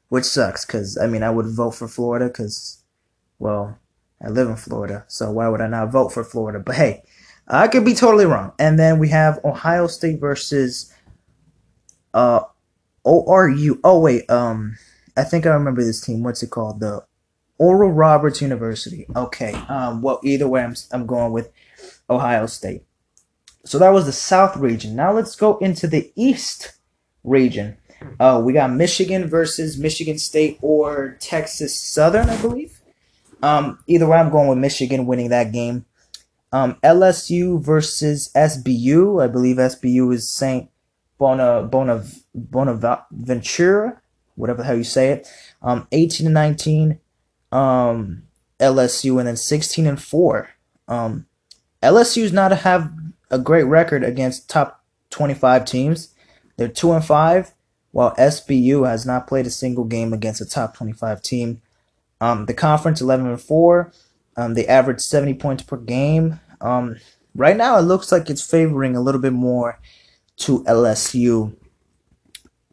which 0.09 0.25
sucks 0.25 0.65
because 0.65 0.99
I 0.99 1.07
mean 1.07 1.23
I 1.23 1.31
would 1.31 1.47
vote 1.47 1.73
for 1.73 1.89
Florida 1.89 2.27
because, 2.27 2.83
well, 3.39 3.79
I 4.23 4.29
live 4.29 4.49
in 4.49 4.57
Florida, 4.57 5.05
so 5.09 5.31
why 5.31 5.49
would 5.49 5.61
I 5.61 5.67
not 5.67 5.93
vote 5.93 6.13
for 6.13 6.25
Florida? 6.25 6.59
But 6.59 6.77
hey, 6.77 7.03
I 7.49 7.69
could 7.69 7.85
be 7.85 7.95
totally 7.95 8.27
wrong. 8.27 8.53
And 8.59 8.79
then 8.79 8.99
we 8.99 9.09
have 9.09 9.41
Ohio 9.45 9.87
State 9.87 10.21
versus 10.21 10.93
uh 12.15 12.41
ORU. 13.05 13.79
Oh 13.85 14.01
wait, 14.01 14.29
um, 14.31 14.77
I 15.17 15.25
think 15.25 15.47
I 15.47 15.51
remember 15.51 15.83
this 15.83 16.01
team. 16.01 16.23
What's 16.23 16.43
it 16.43 16.51
called? 16.51 16.81
The 16.81 17.05
Oral 17.59 17.91
Roberts 17.91 18.43
University. 18.43 19.07
Okay. 19.15 19.53
Um, 19.69 20.03
well, 20.03 20.21
either 20.23 20.49
way, 20.49 20.63
I'm, 20.63 20.75
I'm 20.93 21.07
going 21.07 21.33
with 21.33 21.51
Ohio 22.11 22.47
State. 22.47 22.83
So 23.67 23.79
that 23.81 23.93
was 23.93 24.07
the 24.07 24.13
South 24.13 24.57
region. 24.57 24.95
Now 24.95 25.13
let's 25.13 25.35
go 25.35 25.59
into 25.59 25.89
the 25.89 26.13
East 26.15 26.79
region. 27.25 27.77
Uh, 28.21 28.41
we 28.45 28.53
got 28.53 28.71
Michigan 28.73 29.29
versus 29.29 29.77
Michigan 29.77 30.19
State 30.19 30.59
or 30.63 31.17
Texas 31.19 31.79
Southern, 31.79 32.31
I 32.31 32.41
believe. 32.41 32.81
Um, 33.43 33.81
either 33.89 34.07
way, 34.07 34.19
I'm 34.19 34.31
going 34.31 34.49
with 34.49 34.59
Michigan 34.59 35.07
winning 35.07 35.31
that 35.31 35.53
game. 35.53 35.85
Um, 36.53 36.77
LSU 36.85 37.61
versus 37.61 38.31
SBU. 38.37 39.23
I 39.23 39.27
believe 39.27 39.57
SBU 39.57 40.15
is 40.15 40.29
Saint 40.29 40.71
Bona 41.19 41.65
Bona 41.65 42.05
Bonaventura, 42.35 44.01
whatever 44.37 44.59
the 44.59 44.65
hell 44.65 44.77
you 44.77 44.85
say 44.85 45.11
it. 45.11 45.29
Um, 45.61 45.89
18 45.91 46.27
to 46.27 46.33
19 46.33 47.01
um, 47.51 48.23
LSU, 48.61 49.19
and 49.19 49.27
then 49.27 49.37
16 49.37 49.87
and 49.87 50.01
four. 50.01 50.51
Um, 50.87 51.27
LSU's 51.83 52.33
not 52.33 52.53
have 52.53 52.93
a 53.31 53.39
great 53.39 53.65
record 53.65 54.05
against 54.05 54.49
top 54.49 54.85
25 55.11 55.65
teams. 55.65 56.15
They're 56.57 56.69
two 56.69 56.93
and 56.93 57.05
five, 57.05 57.53
while 57.93 58.15
SBU 58.17 58.89
has 58.89 59.07
not 59.07 59.27
played 59.27 59.47
a 59.47 59.51
single 59.51 59.85
game 59.85 60.13
against 60.13 60.41
a 60.41 60.47
top 60.47 60.77
25 60.77 61.23
team. 61.23 61.61
Um, 62.21 62.47
the 62.47 62.55
conference 62.55 63.01
11 63.01 63.27
and 63.27 63.41
four. 63.41 63.93
Um, 64.37 64.55
they 64.55 64.67
average 64.67 65.01
70 65.01 65.35
points 65.35 65.63
per 65.63 65.77
game. 65.77 66.41
Um, 66.61 66.97
right 67.35 67.57
now, 67.57 67.79
it 67.79 67.83
looks 67.83 68.13
like 68.13 68.29
it's 68.29 68.49
favoring 68.49 68.97
a 68.97 69.01
little 69.01 69.21
bit 69.21 69.33
more 69.33 69.81
to 70.39 70.63
LSU 70.65 71.55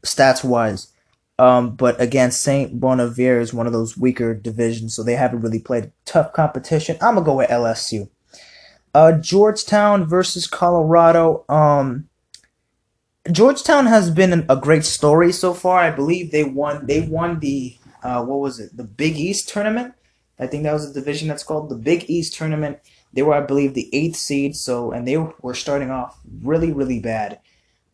stats 0.04 0.44
wise. 0.44 0.94
Um, 1.40 1.76
but 1.76 2.00
again, 2.00 2.32
Saint 2.32 2.80
Bonaventure 2.80 3.40
is 3.40 3.54
one 3.54 3.66
of 3.66 3.74
those 3.74 3.98
weaker 3.98 4.34
divisions, 4.34 4.96
so 4.96 5.04
they 5.04 5.16
haven't 5.16 5.42
really 5.42 5.60
played 5.60 5.92
tough 6.06 6.32
competition. 6.34 6.98
I'm 7.02 7.16
gonna 7.16 7.26
go 7.26 7.38
with 7.38 7.50
LSU. 7.50 8.10
Uh, 8.94 9.14
Georgetown 9.14 10.06
versus 10.06 10.48
Colorado. 10.48 11.46
Um, 11.50 12.10
Georgetown 13.32 13.86
has 13.86 14.12
been 14.12 14.46
a 14.50 14.56
great 14.56 14.86
story 14.86 15.32
so 15.32 15.54
far. 15.54 15.80
I 15.80 15.92
believe 15.92 16.32
they 16.32 16.44
won. 16.44 16.86
They 16.86 17.02
won 17.02 17.40
the 17.40 17.78
uh, 18.04 18.24
what 18.24 18.40
was 18.40 18.60
it? 18.60 18.76
The 18.76 18.84
Big 18.84 19.18
East 19.18 19.50
tournament. 19.50 19.94
I 20.38 20.48
think 20.48 20.64
that 20.64 20.74
was 20.74 20.90
a 20.90 20.94
division 20.94 21.28
that's 21.28 21.44
called 21.44 21.70
the 21.70 21.76
Big 21.76 22.10
East 22.10 22.36
tournament. 22.36 22.80
They 23.14 23.22
were, 23.22 23.34
I 23.34 23.42
believe, 23.42 23.74
the 23.74 23.90
eighth 23.94 24.18
seed. 24.18 24.56
So, 24.56 24.92
and 24.92 25.08
they 25.08 25.18
were 25.18 25.54
starting 25.54 25.90
off 25.90 26.20
really, 26.42 26.74
really 26.74 27.00
bad, 27.00 27.40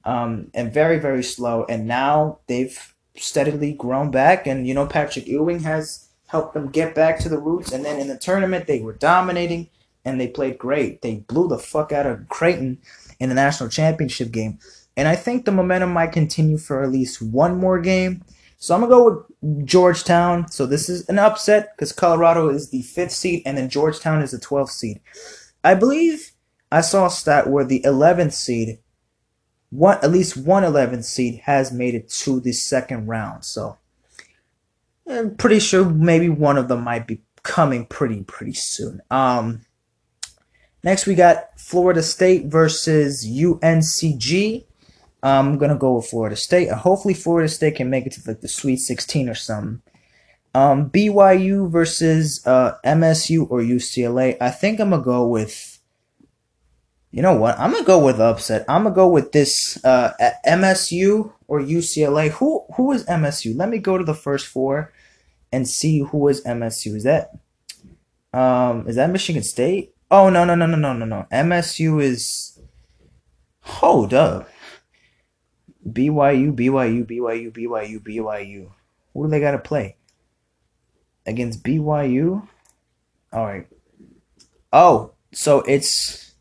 um, 0.04 0.50
and 0.54 0.74
very, 0.74 0.98
very 0.98 1.24
slow. 1.24 1.66
And 1.70 1.88
now 1.88 2.40
they've 2.48 2.96
steadily 3.16 3.74
grown 3.74 4.10
back, 4.12 4.48
and 4.48 4.68
you 4.68 4.74
know 4.74 4.88
Patrick 4.88 5.28
Ewing 5.28 5.60
has 5.60 6.08
helped 6.28 6.54
them 6.54 6.70
get 6.70 6.96
back 6.96 7.20
to 7.20 7.30
the 7.30 7.38
roots. 7.38 7.72
And 7.72 7.86
then 7.86 8.00
in 8.00 8.08
the 8.08 8.18
tournament, 8.18 8.68
they 8.68 8.80
were 8.80 8.94
dominating 8.94 9.70
and 10.06 10.20
they 10.20 10.28
played 10.28 10.58
great. 10.58 11.02
They 11.02 11.18
blew 11.28 11.48
the 11.48 11.58
fuck 11.58 11.92
out 11.92 12.06
of 12.06 12.28
Creighton 12.30 12.80
in 13.20 13.30
the 13.30 13.36
national 13.36 13.70
championship 13.70 14.32
game. 14.32 14.60
And 14.96 15.08
I 15.08 15.16
think 15.16 15.46
the 15.46 15.52
momentum 15.52 15.94
might 15.94 16.12
continue 16.12 16.58
for 16.58 16.84
at 16.84 16.92
least 16.92 17.22
one 17.22 17.58
more 17.58 17.80
game. 17.80 18.24
So 18.58 18.76
I'm 18.76 18.82
going 18.82 18.92
to 18.92 18.96
go 18.96 19.28
with 19.42 19.66
Georgetown. 19.66 20.50
So 20.50 20.66
this 20.66 20.90
is 20.90 21.08
an 21.08 21.20
upset 21.20 21.76
because 21.76 21.94
Colorado 21.94 22.50
is 22.50 22.70
the 22.70 22.82
fifth 22.82 23.12
seed 23.12 23.44
and 23.46 23.58
then 23.58 23.70
Georgetown 23.70 24.22
is 24.22 24.32
the 24.32 24.38
12th 24.38 24.72
seed. 24.72 25.00
I 25.64 25.76
believe 25.76 26.34
I 26.72 26.82
saw 26.82 27.06
a 27.06 27.10
stat 27.10 27.50
where 27.50 27.64
the 27.64 27.82
11th 27.82 28.34
seed, 28.34 28.80
one 29.70 29.98
at 30.02 30.12
least 30.12 30.36
one 30.36 30.64
11th 30.64 31.06
seed 31.06 31.42
has 31.46 31.72
made 31.72 31.96
it 31.96 32.10
to 32.10 32.40
the 32.40 32.52
second 32.52 33.08
round. 33.08 33.46
So 33.46 33.78
I'm 35.10 35.36
pretty 35.36 35.60
sure 35.60 35.86
maybe 35.86 36.30
one 36.30 36.58
of 36.58 36.68
them 36.68 36.84
might 36.84 37.08
be 37.08 37.22
coming 37.44 37.86
pretty 37.86 38.24
pretty 38.24 38.54
soon. 38.54 39.02
Um, 39.10 39.62
next 40.84 41.06
we 41.06 41.16
got 41.16 41.60
Florida 41.60 42.04
State 42.04 42.46
versus 42.46 43.26
UNCG. 43.28 44.66
I'm 45.22 45.58
gonna 45.58 45.78
go 45.78 45.96
with 45.96 46.08
Florida 46.08 46.36
State. 46.36 46.70
Hopefully 46.72 47.14
Florida 47.14 47.50
State 47.50 47.76
can 47.76 47.90
make 47.90 48.06
it 48.06 48.14
to 48.14 48.22
like 48.26 48.42
the 48.42 48.48
Sweet 48.48 48.78
16 48.78 49.30
or 49.30 49.36
something. 49.36 49.82
Um, 50.56 50.90
BYU 50.90 51.70
versus 51.70 52.46
uh, 52.48 52.74
MSU 52.86 53.50
or 53.50 53.60
UCLA. 53.62 54.38
I 54.42 54.50
think 54.50 54.80
I'm 54.80 54.92
gonna 54.92 55.04
go 55.04 55.28
with. 55.28 55.80
You 57.12 57.22
know 57.22 57.34
what? 57.34 57.60
I'm 57.60 57.72
gonna 57.72 57.84
go 57.84 58.04
with 58.04 58.20
upset. 58.20 58.66
I'm 58.70 58.84
gonna 58.84 58.96
go 58.96 59.08
with 59.10 59.32
this 59.32 59.84
uh, 59.84 60.14
MSU 60.48 61.34
or 61.48 61.60
UCLA. 61.60 62.30
Who 62.30 62.66
who 62.76 62.92
is 62.92 63.04
MSU? 63.06 63.58
Let 63.58 63.70
me 63.70 63.80
go 63.80 63.98
to 63.98 64.04
the 64.04 64.14
first 64.14 64.48
four 64.48 64.94
and 65.52 65.68
see 65.68 66.00
who 66.00 66.28
is 66.28 66.44
MSU. 66.44 66.96
Is 66.96 67.04
that 67.04 67.32
um 68.34 68.88
is 68.88 68.96
that 68.96 69.10
Michigan 69.10 69.44
State? 69.44 69.94
Oh 70.12 70.30
no 70.30 70.44
no 70.46 70.56
no 70.56 70.66
no 70.66 70.78
no 70.78 70.94
no 70.94 71.06
no. 71.06 71.26
MSU 71.32 72.02
is 72.02 72.60
hold 73.62 74.14
up. 74.14 74.50
BYU 75.88 76.54
BYU 76.54 77.06
BYU 77.06 77.52
BYU 77.52 78.00
BYU. 78.00 78.70
Who 79.14 79.24
do 79.24 79.30
they 79.30 79.40
got 79.40 79.52
to 79.52 79.60
play? 79.60 79.98
against 81.30 81.64
BYU. 81.64 82.46
All 83.32 83.46
right. 83.46 83.68
Oh, 84.74 85.14
so 85.32 85.62
it's 85.62 86.34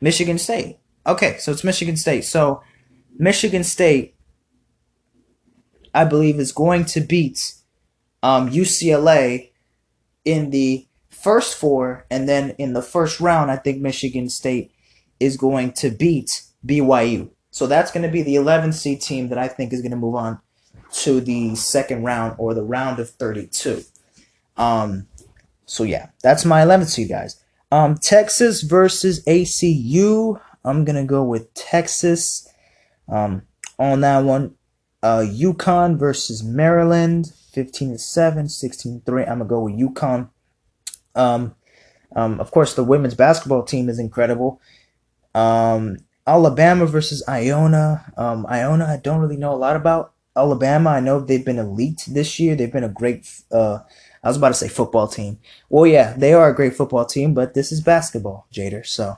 Michigan 0.00 0.38
State. 0.38 0.78
Okay, 1.06 1.36
so 1.38 1.52
it's 1.52 1.64
Michigan 1.64 1.96
State. 1.96 2.24
So 2.24 2.62
Michigan 3.18 3.64
State, 3.64 4.14
I 5.92 6.04
believe, 6.04 6.38
is 6.38 6.52
going 6.52 6.84
to 6.86 7.00
beat 7.00 7.54
um, 8.22 8.50
UCLA 8.50 9.50
in 10.24 10.50
the 10.50 10.86
first 11.22 11.56
four, 11.56 12.06
and 12.10 12.28
then 12.28 12.50
in 12.58 12.72
the 12.72 12.82
first 12.82 13.20
round, 13.20 13.50
I 13.50 13.56
think 13.56 13.80
Michigan 13.80 14.28
State 14.28 14.72
is 15.18 15.36
going 15.36 15.72
to 15.72 15.90
beat 15.90 16.42
BYU. 16.66 17.30
So 17.50 17.66
that's 17.66 17.90
going 17.90 18.04
to 18.04 18.12
be 18.12 18.22
the 18.22 18.36
11th 18.36 18.74
seed 18.74 19.00
team 19.00 19.28
that 19.28 19.38
I 19.38 19.48
think 19.48 19.72
is 19.72 19.82
going 19.82 19.90
to 19.90 19.96
move 19.96 20.14
on 20.14 20.40
to 20.92 21.20
the 21.20 21.54
second 21.54 22.04
round 22.04 22.34
or 22.38 22.54
the 22.54 22.62
round 22.62 22.98
of 22.98 23.10
32. 23.10 23.84
Um, 24.56 25.06
so 25.66 25.84
yeah, 25.84 26.08
that's 26.22 26.44
my 26.44 26.62
11th 26.62 26.88
seed, 26.88 27.08
guys. 27.08 27.40
Um, 27.72 27.96
Texas 27.96 28.62
versus 28.62 29.24
ACU. 29.24 30.40
I'm 30.64 30.84
gonna 30.84 31.04
go 31.04 31.22
with 31.22 31.52
Texas. 31.54 32.48
Um, 33.08 33.42
on 33.78 34.00
that 34.00 34.24
one, 34.24 34.56
uh, 35.02 35.24
UConn 35.26 35.96
versus 35.98 36.42
Maryland, 36.42 37.32
15 37.52 37.92
to 37.92 37.98
7, 37.98 38.48
16 38.48 39.02
3. 39.06 39.22
I'm 39.22 39.38
gonna 39.38 39.44
go 39.44 39.62
with 39.62 39.74
UConn. 39.74 40.28
Um, 41.14 41.54
um, 42.14 42.40
of 42.40 42.50
course, 42.50 42.74
the 42.74 42.84
women's 42.84 43.14
basketball 43.14 43.62
team 43.62 43.88
is 43.88 43.98
incredible. 43.98 44.60
Um, 45.34 45.98
Alabama 46.26 46.86
versus 46.86 47.22
Iona. 47.28 48.12
Um, 48.16 48.46
Iona, 48.46 48.86
I 48.86 48.96
don't 48.96 49.20
really 49.20 49.36
know 49.36 49.54
a 49.54 49.56
lot 49.56 49.76
about. 49.76 50.12
Alabama, 50.36 50.90
I 50.90 51.00
know 51.00 51.20
they've 51.20 51.44
been 51.44 51.58
elite 51.58 52.04
this 52.08 52.38
year. 52.38 52.54
They've 52.54 52.72
been 52.72 52.84
a 52.84 52.88
great 52.88 53.28
uh, 53.50 53.80
I 54.22 54.28
was 54.28 54.36
about 54.36 54.48
to 54.48 54.54
say 54.54 54.68
football 54.68 55.08
team. 55.08 55.38
Well, 55.68 55.86
yeah, 55.86 56.14
they 56.16 56.32
are 56.34 56.50
a 56.50 56.54
great 56.54 56.74
football 56.74 57.06
team, 57.06 57.32
but 57.32 57.54
this 57.54 57.72
is 57.72 57.80
basketball, 57.80 58.46
Jader. 58.52 58.86
So 58.86 59.16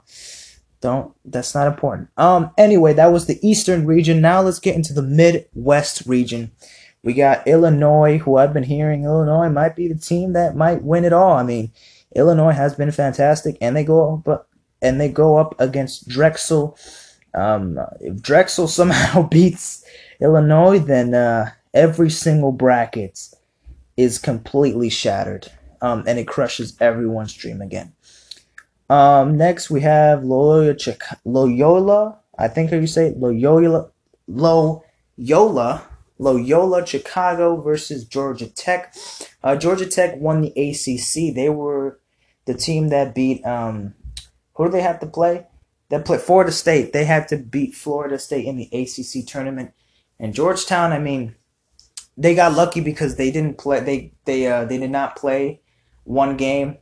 don't. 0.81 1.13
That's 1.25 1.55
not 1.55 1.67
important. 1.67 2.09
Um. 2.17 2.51
Anyway, 2.57 2.93
that 2.95 3.13
was 3.13 3.27
the 3.27 3.39
Eastern 3.47 3.87
region. 3.87 4.21
Now 4.21 4.43
let's 4.43 4.61
get 4.61 4.77
into 4.77 4.93
the 4.93 5.03
Midwest 5.03 6.07
region. 6.07 6.53
We 7.03 7.15
got 7.15 7.47
Illinois, 7.49 8.19
who 8.19 8.37
I've 8.37 8.53
been 8.53 8.63
hearing 8.63 9.05
Illinois 9.05 9.49
might 9.49 9.75
be 9.75 9.89
the 9.89 9.99
team 9.99 10.35
that 10.35 10.57
might 10.57 10.83
win 10.83 11.05
it 11.05 11.13
all. 11.13 11.33
I 11.33 11.43
mean, 11.43 11.73
Illinois 12.15 12.53
has 12.53 12.75
been 12.75 12.93
fantastic, 12.93 13.57
and 13.61 13.77
they 13.77 13.85
go 13.85 14.23
up, 14.27 14.49
and 14.81 15.01
they 15.01 15.09
go 15.09 15.37
up 15.37 15.55
against 15.59 16.09
Drexel. 16.09 16.79
Um, 17.35 17.79
if 18.01 18.23
Drexel 18.23 18.69
somehow 18.69 19.23
beats 19.29 19.85
Illinois, 20.21 20.79
then 20.79 21.15
uh, 21.15 21.51
every 21.75 22.11
single 22.11 22.53
bracket 22.53 23.19
is 23.97 24.19
completely 24.19 24.89
shattered, 24.89 25.51
um, 25.81 26.05
and 26.07 26.19
it 26.19 26.29
crushes 26.29 26.77
everyone's 26.81 27.35
dream 27.35 27.61
again. 27.61 27.93
Um, 28.89 29.37
next 29.37 29.71
we 29.71 29.81
have 29.81 30.23
Loyola, 30.23 30.77
Loyola. 31.25 32.19
I 32.39 32.49
think 32.49 32.71
how 32.71 32.77
you 32.77 32.87
say 32.87 33.09
it, 33.09 33.19
Loyola, 33.19 33.91
Loyola, 34.29 35.83
Loyola 36.23 36.87
Chicago 36.87 37.61
versus 37.61 38.05
Georgia 38.05 38.47
Tech. 38.49 38.95
Uh, 39.43 39.57
Georgia 39.57 39.87
Tech 39.87 40.17
won 40.17 40.41
the 40.41 40.51
ACC. 40.51 41.35
They 41.35 41.49
were 41.49 41.99
the 42.45 42.55
team 42.55 42.89
that 42.89 43.15
beat. 43.15 43.45
Um, 43.45 43.95
who 44.55 44.67
do 44.67 44.71
they 44.71 44.83
have 44.83 45.01
to 45.01 45.07
play? 45.07 45.47
They 45.89 45.99
played 46.01 46.21
Florida 46.21 46.53
State. 46.53 46.93
They 46.93 47.05
had 47.05 47.27
to 47.29 47.37
beat 47.37 47.75
Florida 47.75 48.19
State 48.19 48.47
in 48.47 48.57
the 48.57 48.69
ACC 48.73 49.27
tournament. 49.27 49.73
And 50.21 50.33
Georgetown, 50.33 50.93
I 50.93 51.01
mean, 51.01 51.35
they 52.17 52.35
got 52.37 52.55
lucky 52.55 52.81
because 52.81 53.17
they 53.17 53.33
didn't 53.33 53.59
play. 53.59 53.81
They 53.81 54.13
they 54.25 54.47
uh, 54.47 54.65
they 54.65 54.79
did 54.79 54.91
not 54.91 55.17
play 55.17 55.61
one 56.05 56.37
game 56.37 56.79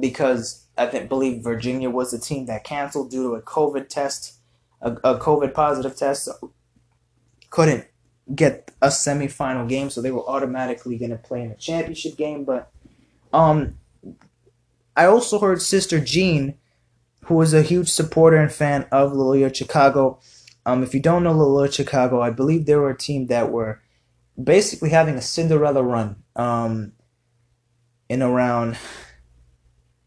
because 0.00 0.66
I 0.78 0.86
think 0.86 1.10
believe 1.10 1.44
Virginia 1.44 1.90
was 1.90 2.10
the 2.10 2.18
team 2.18 2.46
that 2.46 2.64
canceled 2.64 3.10
due 3.10 3.24
to 3.24 3.34
a 3.34 3.42
COVID 3.42 3.88
test, 3.88 4.38
a, 4.80 4.92
a 4.92 5.18
COVID 5.18 5.52
positive 5.52 5.94
test. 5.94 6.24
So 6.24 6.52
couldn't 7.50 7.86
get 8.34 8.70
a 8.82 8.88
semifinal 8.88 9.68
game, 9.68 9.90
so 9.90 10.00
they 10.00 10.10
were 10.10 10.26
automatically 10.28 10.98
going 10.98 11.10
to 11.10 11.16
play 11.16 11.42
in 11.42 11.50
a 11.50 11.56
championship 11.56 12.16
game. 12.16 12.44
But 12.44 12.70
um, 13.32 13.78
I 14.96 15.06
also 15.06 15.38
heard 15.38 15.62
Sister 15.62 16.00
Jean, 16.00 16.54
who 17.24 17.34
was 17.34 17.54
a 17.54 17.62
huge 17.62 17.88
supporter 17.88 18.36
and 18.36 18.52
fan 18.52 18.86
of 18.92 19.12
Loyola 19.12 19.54
Chicago. 19.54 20.20
Um, 20.66 20.82
if 20.82 20.94
you 20.94 21.00
don't 21.00 21.22
know 21.22 21.32
Loyola 21.32 21.70
Chicago, 21.72 22.20
I 22.20 22.30
believe 22.30 22.66
they 22.66 22.76
were 22.76 22.90
a 22.90 22.96
team 22.96 23.26
that 23.28 23.50
were 23.50 23.80
basically 24.42 24.90
having 24.90 25.16
a 25.16 25.22
Cinderella 25.22 25.82
run 25.82 26.22
um, 26.36 26.92
in 28.08 28.22
around 28.22 28.76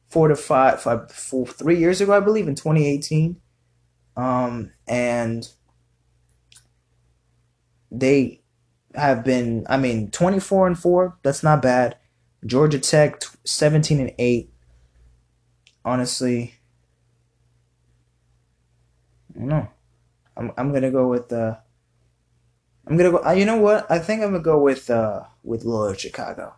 four 0.07 0.27
to 0.27 0.35
five, 0.35 0.81
five, 0.81 1.11
four, 1.11 1.47
three 1.47 1.79
years 1.79 2.01
ago, 2.01 2.13
I 2.13 2.19
believe, 2.19 2.47
in 2.47 2.55
2018. 2.55 3.37
Um, 4.17 4.71
and 4.87 5.47
they 7.91 8.41
have 8.95 9.23
been, 9.23 9.65
I 9.69 9.77
mean, 9.77 10.11
24 10.11 10.67
and 10.67 10.79
4, 10.79 11.17
that's 11.23 11.43
not 11.43 11.61
bad. 11.61 11.97
Georgia 12.45 12.79
Tech, 12.79 13.21
17 13.45 13.99
and 13.99 14.11
8. 14.17 14.49
Honestly, 15.83 16.55
I 19.35 19.39
don't 19.39 19.47
know. 19.47 19.67
I'm, 20.37 20.51
I'm 20.57 20.69
going 20.69 20.83
to 20.83 20.91
go 20.91 21.07
with. 21.07 21.31
Uh, 21.31 21.55
I'm 22.87 22.97
gonna 22.97 23.11
go. 23.11 23.23
Uh, 23.23 23.31
you 23.31 23.45
know 23.45 23.57
what? 23.57 23.89
I 23.89 23.99
think 23.99 24.21
I'm 24.21 24.31
gonna 24.31 24.43
go 24.43 24.59
with 24.59 24.89
uh 24.89 25.23
with 25.43 25.63
Loyola 25.63 25.97
Chicago. 25.97 26.55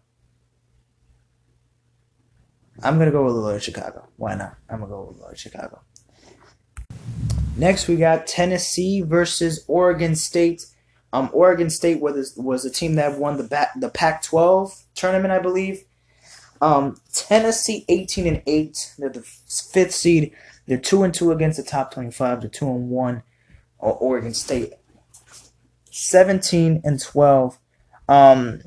I'm 2.81 2.97
gonna 2.97 3.11
go 3.11 3.25
with 3.25 3.35
Loyola 3.35 3.59
Chicago. 3.59 4.07
Why 4.17 4.35
not? 4.35 4.57
I'm 4.69 4.79
gonna 4.79 4.89
go 4.89 5.03
with 5.09 5.17
Loyola 5.17 5.35
Chicago. 5.35 5.81
Next, 7.57 7.87
we 7.87 7.97
got 7.97 8.25
Tennessee 8.25 9.01
versus 9.01 9.63
Oregon 9.67 10.15
State. 10.15 10.65
Um, 11.13 11.29
Oregon 11.31 11.69
State 11.69 12.01
was 12.01 12.33
was 12.35 12.65
a 12.65 12.71
team 12.71 12.95
that 12.95 13.19
won 13.19 13.37
the 13.37 13.43
back, 13.43 13.79
the 13.79 13.89
Pac-12 13.89 14.83
tournament, 14.95 15.31
I 15.31 15.39
believe. 15.39 15.85
Um, 16.59 16.99
Tennessee 17.13 17.85
18 17.87 18.25
and 18.25 18.41
8. 18.47 18.95
They're 18.97 19.09
the 19.09 19.21
fifth 19.21 19.93
seed. 19.93 20.33
They're 20.65 20.77
two 20.77 21.03
and 21.03 21.13
two 21.13 21.31
against 21.31 21.57
the 21.57 21.63
top 21.63 21.93
25. 21.93 22.41
They're 22.41 22.49
two 22.49 22.67
and 22.67 22.89
one. 22.89 23.21
Oregon 23.77 24.33
State 24.33 24.73
17 25.91 26.81
and 26.83 26.99
12. 26.99 27.59
Um, 28.09 28.61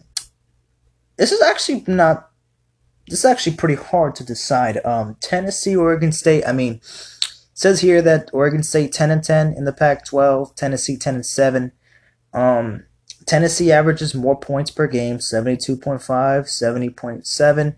this 1.17 1.33
is 1.33 1.43
actually 1.43 1.85
not. 1.89 2.31
This 3.09 3.21
is 3.21 3.25
actually 3.25 3.57
pretty 3.57 3.77
hard 3.77 4.15
to 4.17 4.25
decide. 4.25 4.85
Um, 4.85 5.17
Tennessee, 5.21 5.75
Oregon 5.75 6.13
State. 6.13 6.45
I 6.47 6.53
mean, 6.53 6.81
says 7.55 7.81
here 7.81 8.03
that 8.03 8.31
Oregon 8.33 8.63
State 8.63 8.93
10 8.93 9.11
and 9.11 9.25
10 9.25 9.55
in 9.55 9.65
the 9.65 9.73
Pac-12. 9.73 10.55
Tennessee 10.55 10.97
10 10.97 11.15
and 11.17 11.27
7. 11.27 11.73
Um, 12.37 12.85
Tennessee 13.25 13.73
averages 13.73 14.15
more 14.15 14.39
points 14.39 14.71
per 14.71 14.87
game 14.87 15.19
72.5, 15.19 16.01
70.7. 16.05 17.77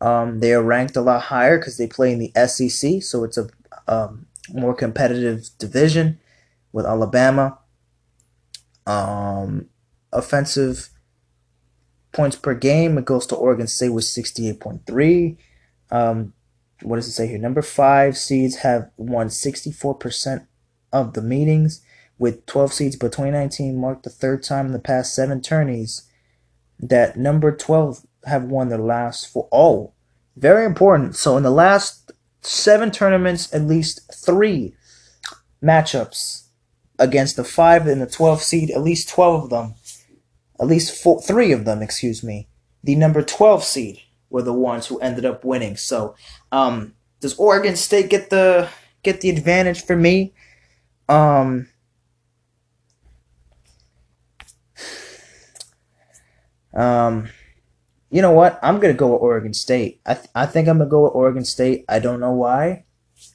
Um, 0.00 0.40
they 0.40 0.52
are 0.52 0.62
ranked 0.62 0.96
a 0.96 1.00
lot 1.00 1.22
higher 1.22 1.58
because 1.58 1.76
they 1.76 1.86
play 1.86 2.12
in 2.12 2.18
the 2.20 2.32
SEC, 2.46 3.02
so 3.02 3.24
it's 3.24 3.36
a 3.36 3.48
um, 3.88 4.26
more 4.52 4.74
competitive 4.74 5.50
division 5.58 6.20
with 6.72 6.86
Alabama. 6.86 7.58
Um, 8.86 9.68
offensive 10.12 10.90
points 12.12 12.36
per 12.36 12.54
game, 12.54 12.98
it 12.98 13.04
goes 13.04 13.26
to 13.26 13.34
Oregon 13.34 13.66
State 13.66 13.90
with 13.90 14.04
68.3. 14.04 15.36
Um, 15.90 16.32
what 16.82 16.96
does 16.96 17.08
it 17.08 17.12
say 17.12 17.26
here? 17.26 17.38
Number 17.38 17.62
five 17.62 18.16
seeds 18.16 18.56
have 18.56 18.90
won 18.96 19.28
64% 19.28 20.46
of 20.92 21.12
the 21.12 21.22
meetings, 21.22 21.82
with 22.20 22.44
12 22.44 22.72
seeds, 22.74 22.96
but 22.96 23.12
2019 23.12 23.80
marked 23.80 24.02
the 24.04 24.10
third 24.10 24.42
time 24.42 24.66
in 24.66 24.72
the 24.72 24.78
past 24.78 25.14
seven 25.14 25.40
tourneys 25.40 26.06
that 26.78 27.16
number 27.16 27.50
12 27.56 28.06
have 28.26 28.44
won 28.44 28.68
the 28.68 28.78
last 28.78 29.26
four. 29.26 29.48
Oh, 29.50 29.94
very 30.36 30.66
important. 30.66 31.16
So 31.16 31.38
in 31.38 31.42
the 31.42 31.50
last 31.50 32.12
seven 32.42 32.90
tournaments, 32.90 33.52
at 33.54 33.62
least 33.62 34.02
three 34.14 34.74
matchups 35.64 36.48
against 36.98 37.36
the 37.36 37.44
five 37.44 37.86
and 37.86 38.02
the 38.02 38.06
12 38.06 38.42
seed, 38.42 38.70
at 38.70 38.82
least 38.82 39.08
12 39.08 39.44
of 39.44 39.50
them, 39.50 39.74
at 40.60 40.66
least 40.66 41.02
four, 41.02 41.22
three 41.22 41.52
of 41.52 41.64
them, 41.64 41.80
excuse 41.80 42.22
me, 42.22 42.48
the 42.84 42.96
number 42.96 43.22
12 43.22 43.64
seed 43.64 44.00
were 44.28 44.42
the 44.42 44.52
ones 44.52 44.86
who 44.86 45.00
ended 45.00 45.24
up 45.24 45.42
winning. 45.42 45.78
So, 45.78 46.14
um, 46.52 46.94
does 47.20 47.34
Oregon 47.38 47.76
State 47.76 48.10
get 48.10 48.28
the 48.28 48.68
get 49.02 49.22
the 49.22 49.30
advantage 49.30 49.82
for 49.82 49.96
me? 49.96 50.34
Um, 51.08 51.69
um, 56.74 57.28
you 58.10 58.22
know 58.22 58.32
what? 58.32 58.58
I'm 58.62 58.80
gonna 58.80 58.94
go 58.94 59.12
with 59.12 59.22
Oregon 59.22 59.54
State. 59.54 60.00
I 60.04 60.14
th- 60.14 60.28
I 60.34 60.46
think 60.46 60.68
I'm 60.68 60.78
gonna 60.78 60.90
go 60.90 61.04
with 61.04 61.14
Oregon 61.14 61.44
State. 61.44 61.84
I 61.88 61.98
don't 62.00 62.20
know 62.20 62.32
why. 62.32 62.84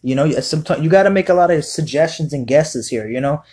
You 0.01 0.15
know, 0.15 0.29
sometimes 0.41 0.83
you 0.83 0.89
got 0.89 1.03
to 1.03 1.09
make 1.09 1.29
a 1.29 1.33
lot 1.33 1.51
of 1.51 1.63
suggestions 1.63 2.33
and 2.33 2.47
guesses 2.47 2.89
here. 2.89 3.07
You 3.07 3.21
know, 3.21 3.43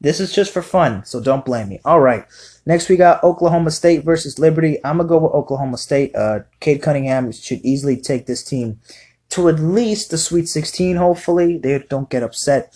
this 0.00 0.20
is 0.20 0.32
just 0.32 0.52
for 0.52 0.62
fun, 0.62 1.04
so 1.04 1.20
don't 1.20 1.44
blame 1.44 1.68
me. 1.68 1.80
All 1.84 2.00
right. 2.00 2.24
Next, 2.66 2.88
we 2.88 2.96
got 2.96 3.22
Oklahoma 3.22 3.70
State 3.70 4.04
versus 4.04 4.38
Liberty. 4.38 4.78
I'm 4.84 4.96
gonna 4.96 5.08
go 5.08 5.18
with 5.18 5.32
Oklahoma 5.32 5.78
State. 5.78 6.14
Uh, 6.16 6.40
Cade 6.60 6.82
Cunningham 6.82 7.30
should 7.32 7.60
easily 7.64 7.96
take 7.96 8.26
this 8.26 8.42
team 8.42 8.80
to 9.30 9.48
at 9.48 9.60
least 9.60 10.10
the 10.10 10.18
Sweet 10.18 10.48
16. 10.48 10.96
Hopefully, 10.96 11.58
they 11.58 11.78
don't 11.88 12.10
get 12.10 12.22
upset. 12.22 12.74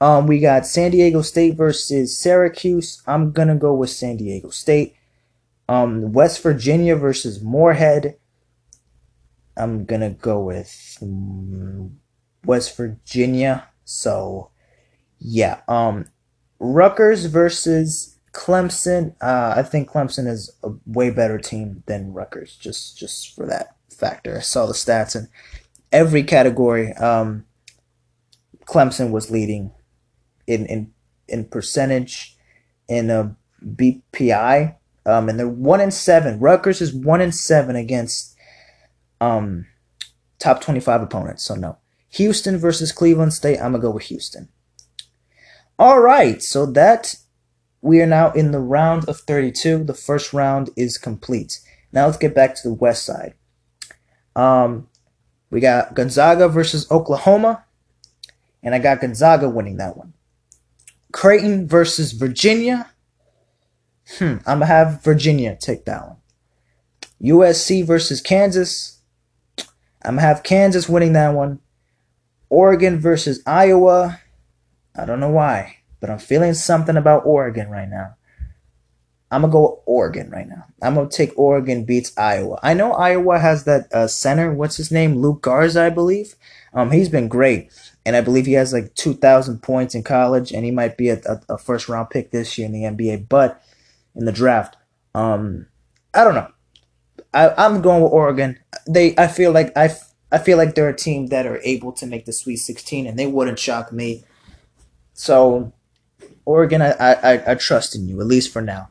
Um, 0.00 0.26
we 0.26 0.40
got 0.40 0.66
San 0.66 0.90
Diego 0.90 1.22
State 1.22 1.56
versus 1.56 2.18
Syracuse. 2.18 3.02
I'm 3.06 3.30
gonna 3.30 3.56
go 3.56 3.72
with 3.74 3.90
San 3.90 4.16
Diego 4.16 4.50
State. 4.50 4.96
Um, 5.72 6.12
West 6.12 6.42
Virginia 6.42 6.96
versus 6.96 7.40
Morehead. 7.42 8.16
I'm 9.56 9.86
gonna 9.86 10.10
go 10.10 10.40
with 10.40 10.98
um, 11.00 11.98
West 12.44 12.76
Virginia. 12.76 13.68
So, 13.84 14.50
yeah. 15.18 15.60
Um, 15.68 16.06
Rutgers 16.58 17.24
versus 17.24 18.18
Clemson. 18.32 19.14
Uh, 19.22 19.54
I 19.56 19.62
think 19.62 19.90
Clemson 19.90 20.26
is 20.26 20.50
a 20.62 20.72
way 20.84 21.08
better 21.08 21.38
team 21.38 21.82
than 21.86 22.12
Rutgers. 22.12 22.54
Just 22.56 22.98
just 22.98 23.34
for 23.34 23.46
that 23.46 23.76
factor. 23.90 24.36
I 24.36 24.40
saw 24.40 24.66
the 24.66 24.74
stats 24.74 25.16
in 25.16 25.28
every 25.90 26.22
category. 26.22 26.92
Um, 26.94 27.46
Clemson 28.66 29.10
was 29.10 29.30
leading 29.30 29.72
in 30.46 30.66
in 30.66 30.92
in 31.28 31.46
percentage 31.46 32.36
in 32.88 33.10
a 33.10 33.34
BPI. 33.64 34.76
Um, 35.04 35.28
and 35.28 35.38
they're 35.38 35.48
one 35.48 35.80
in 35.80 35.90
seven. 35.90 36.38
Rutgers 36.38 36.80
is 36.80 36.94
one 36.94 37.20
in 37.20 37.32
seven 37.32 37.76
against 37.76 38.36
um 39.20 39.66
top 40.38 40.60
twenty 40.60 40.80
five 40.80 41.02
opponents. 41.02 41.44
So 41.44 41.54
no. 41.54 41.78
Houston 42.10 42.58
versus 42.58 42.92
Cleveland 42.92 43.32
State. 43.32 43.58
I'm 43.58 43.72
gonna 43.72 43.80
go 43.80 43.90
with 43.90 44.04
Houston. 44.04 44.48
All 45.78 46.00
right, 46.00 46.42
so 46.42 46.66
that 46.66 47.16
we 47.80 48.00
are 48.00 48.06
now 48.06 48.30
in 48.32 48.52
the 48.52 48.60
round 48.60 49.08
of 49.08 49.18
32. 49.18 49.84
The 49.84 49.94
first 49.94 50.32
round 50.32 50.70
is 50.76 50.96
complete. 50.98 51.58
Now 51.92 52.06
let's 52.06 52.18
get 52.18 52.34
back 52.34 52.54
to 52.54 52.68
the 52.68 52.74
west 52.74 53.04
side. 53.04 53.34
Um, 54.36 54.88
we 55.50 55.60
got 55.60 55.94
Gonzaga 55.94 56.48
versus 56.48 56.90
Oklahoma, 56.90 57.64
and 58.62 58.74
I 58.74 58.78
got 58.78 59.00
Gonzaga 59.00 59.48
winning 59.48 59.78
that 59.78 59.96
one. 59.96 60.14
Creighton 61.12 61.66
versus 61.66 62.12
Virginia. 62.12 62.91
Hmm, 64.18 64.36
I'm 64.46 64.58
gonna 64.58 64.66
have 64.66 65.02
Virginia 65.02 65.56
take 65.60 65.84
that 65.86 66.06
one. 66.06 66.16
USC 67.22 67.84
versus 67.86 68.20
Kansas. 68.20 69.00
I'm 70.04 70.16
gonna 70.16 70.22
have 70.22 70.42
Kansas 70.42 70.88
winning 70.88 71.12
that 71.12 71.34
one. 71.34 71.60
Oregon 72.48 72.98
versus 72.98 73.42
Iowa. 73.46 74.20
I 74.96 75.04
don't 75.06 75.20
know 75.20 75.30
why, 75.30 75.78
but 76.00 76.10
I'm 76.10 76.18
feeling 76.18 76.54
something 76.54 76.96
about 76.96 77.24
Oregon 77.24 77.70
right 77.70 77.88
now. 77.88 78.16
I'm 79.32 79.40
gonna 79.40 79.52
go 79.52 79.82
Oregon 79.86 80.28
right 80.28 80.46
now. 80.46 80.66
I'm 80.82 80.94
gonna 80.94 81.08
take 81.08 81.32
Oregon 81.38 81.84
beats 81.84 82.16
Iowa. 82.18 82.60
I 82.62 82.74
know 82.74 82.92
Iowa 82.92 83.38
has 83.38 83.64
that 83.64 83.90
uh, 83.90 84.06
center. 84.06 84.52
What's 84.52 84.76
his 84.76 84.92
name? 84.92 85.16
Luka 85.16 85.48
Garza, 85.48 85.84
I 85.84 85.88
believe. 85.88 86.34
Um, 86.74 86.90
he's 86.90 87.08
been 87.08 87.28
great, 87.28 87.72
and 88.04 88.14
I 88.14 88.20
believe 88.20 88.44
he 88.44 88.52
has 88.52 88.74
like 88.74 88.94
two 88.94 89.14
thousand 89.14 89.62
points 89.62 89.94
in 89.94 90.02
college, 90.02 90.52
and 90.52 90.66
he 90.66 90.70
might 90.70 90.98
be 90.98 91.08
a, 91.08 91.18
a, 91.24 91.54
a, 91.54 91.58
first 91.58 91.88
round 91.88 92.10
pick 92.10 92.30
this 92.30 92.58
year 92.58 92.66
in 92.66 92.72
the 92.72 92.82
NBA. 92.82 93.30
But 93.30 93.62
in 94.14 94.24
the 94.24 94.32
draft, 94.32 94.76
um, 95.14 95.66
I 96.14 96.24
don't 96.24 96.34
know. 96.34 96.48
I, 97.34 97.50
I'm 97.56 97.80
going 97.82 98.02
with 98.02 98.12
Oregon. 98.12 98.58
They, 98.88 99.14
I 99.16 99.26
feel 99.26 99.52
like 99.52 99.76
I, 99.76 99.90
I 100.30 100.38
feel 100.38 100.58
like 100.58 100.74
they're 100.74 100.88
a 100.88 100.96
team 100.96 101.26
that 101.28 101.46
are 101.46 101.60
able 101.62 101.92
to 101.92 102.06
make 102.06 102.24
the 102.24 102.32
Sweet 102.32 102.56
16, 102.56 103.06
and 103.06 103.18
they 103.18 103.26
wouldn't 103.26 103.58
shock 103.58 103.92
me. 103.92 104.24
So, 105.14 105.72
Oregon, 106.44 106.82
I, 106.82 106.92
I, 106.92 107.52
I 107.52 107.54
trust 107.54 107.94
in 107.94 108.08
you 108.08 108.20
at 108.20 108.26
least 108.26 108.52
for 108.52 108.62
now. 108.62 108.88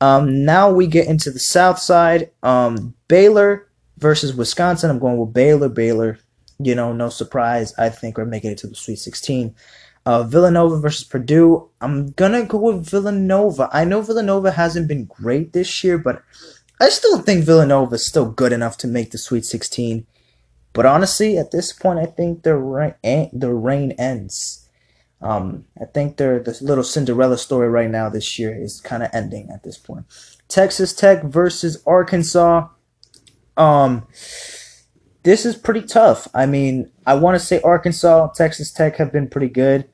Um, 0.00 0.44
now 0.44 0.70
we 0.70 0.86
get 0.86 1.06
into 1.06 1.30
the 1.30 1.38
South 1.38 1.78
side. 1.78 2.30
Um, 2.42 2.94
Baylor 3.08 3.68
versus 3.98 4.34
Wisconsin. 4.34 4.90
I'm 4.90 4.98
going 4.98 5.18
with 5.18 5.32
Baylor. 5.32 5.68
Baylor, 5.68 6.18
you 6.58 6.74
know, 6.74 6.92
no 6.92 7.08
surprise. 7.08 7.74
I 7.78 7.90
think 7.90 8.16
we're 8.16 8.24
making 8.24 8.52
it 8.52 8.58
to 8.58 8.66
the 8.66 8.74
Sweet 8.74 8.98
16. 8.98 9.54
Uh, 10.10 10.24
Villanova 10.24 10.76
versus 10.80 11.04
Purdue. 11.04 11.68
I'm 11.80 12.10
gonna 12.10 12.42
go 12.44 12.58
with 12.58 12.90
Villanova. 12.90 13.68
I 13.72 13.84
know 13.84 14.02
Villanova 14.02 14.50
hasn't 14.50 14.88
been 14.88 15.04
great 15.04 15.52
this 15.52 15.84
year, 15.84 15.98
but 15.98 16.24
I 16.80 16.88
still 16.88 17.18
think 17.22 17.44
Villanova 17.44 17.94
is 17.94 18.08
still 18.08 18.28
good 18.28 18.52
enough 18.52 18.76
to 18.78 18.88
make 18.88 19.12
the 19.12 19.18
Sweet 19.18 19.44
16. 19.44 20.04
But 20.72 20.84
honestly, 20.84 21.38
at 21.38 21.52
this 21.52 21.72
point, 21.72 22.00
I 22.00 22.06
think 22.06 22.42
the 22.42 22.56
rain, 22.56 23.30
the 23.32 23.54
reign 23.54 23.92
ends. 23.92 24.68
Um, 25.22 25.66
I 25.80 25.84
think 25.84 26.16
their 26.16 26.40
the 26.40 26.58
little 26.60 26.82
Cinderella 26.82 27.38
story 27.38 27.68
right 27.68 27.88
now 27.88 28.08
this 28.08 28.36
year 28.36 28.52
is 28.52 28.80
kind 28.80 29.04
of 29.04 29.10
ending 29.12 29.48
at 29.54 29.62
this 29.62 29.78
point. 29.78 30.06
Texas 30.48 30.92
Tech 30.92 31.22
versus 31.22 31.84
Arkansas. 31.86 32.66
Um, 33.56 34.08
this 35.22 35.46
is 35.46 35.54
pretty 35.54 35.82
tough. 35.82 36.26
I 36.34 36.46
mean, 36.46 36.90
I 37.06 37.14
want 37.14 37.38
to 37.38 37.46
say 37.46 37.60
Arkansas, 37.60 38.32
Texas 38.34 38.72
Tech 38.72 38.96
have 38.96 39.12
been 39.12 39.28
pretty 39.28 39.50
good. 39.50 39.88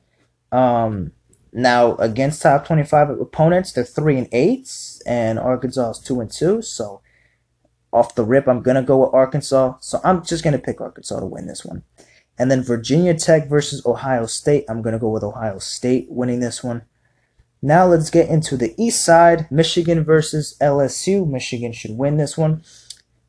Um, 0.51 1.11
now 1.53 1.95
against 1.95 2.41
top 2.41 2.65
twenty-five 2.67 3.09
opponents, 3.09 3.71
they're 3.71 3.83
three 3.83 4.17
and 4.17 4.27
eight, 4.31 4.71
and 5.05 5.39
Arkansas 5.39 5.91
is 5.91 5.99
two 5.99 6.19
and 6.19 6.31
two. 6.31 6.61
So 6.61 7.01
off 7.91 8.15
the 8.15 8.23
rip, 8.23 8.47
I'm 8.47 8.61
gonna 8.61 8.83
go 8.83 8.97
with 8.97 9.13
Arkansas. 9.13 9.75
So 9.79 9.99
I'm 10.03 10.23
just 10.23 10.43
gonna 10.43 10.59
pick 10.59 10.81
Arkansas 10.81 11.19
to 11.19 11.25
win 11.25 11.47
this 11.47 11.65
one. 11.65 11.83
And 12.37 12.51
then 12.51 12.61
Virginia 12.61 13.15
Tech 13.15 13.49
versus 13.49 13.85
Ohio 13.85 14.25
State. 14.25 14.65
I'm 14.69 14.81
gonna 14.81 14.99
go 14.99 15.09
with 15.09 15.23
Ohio 15.23 15.59
State 15.59 16.07
winning 16.09 16.39
this 16.39 16.63
one. 16.63 16.83
Now 17.61 17.87
let's 17.87 18.09
get 18.09 18.29
into 18.29 18.55
the 18.55 18.75
East 18.77 19.03
side. 19.03 19.49
Michigan 19.49 20.03
versus 20.03 20.55
LSU. 20.61 21.27
Michigan 21.27 21.71
should 21.71 21.97
win 21.97 22.17
this 22.17 22.37
one. 22.37 22.63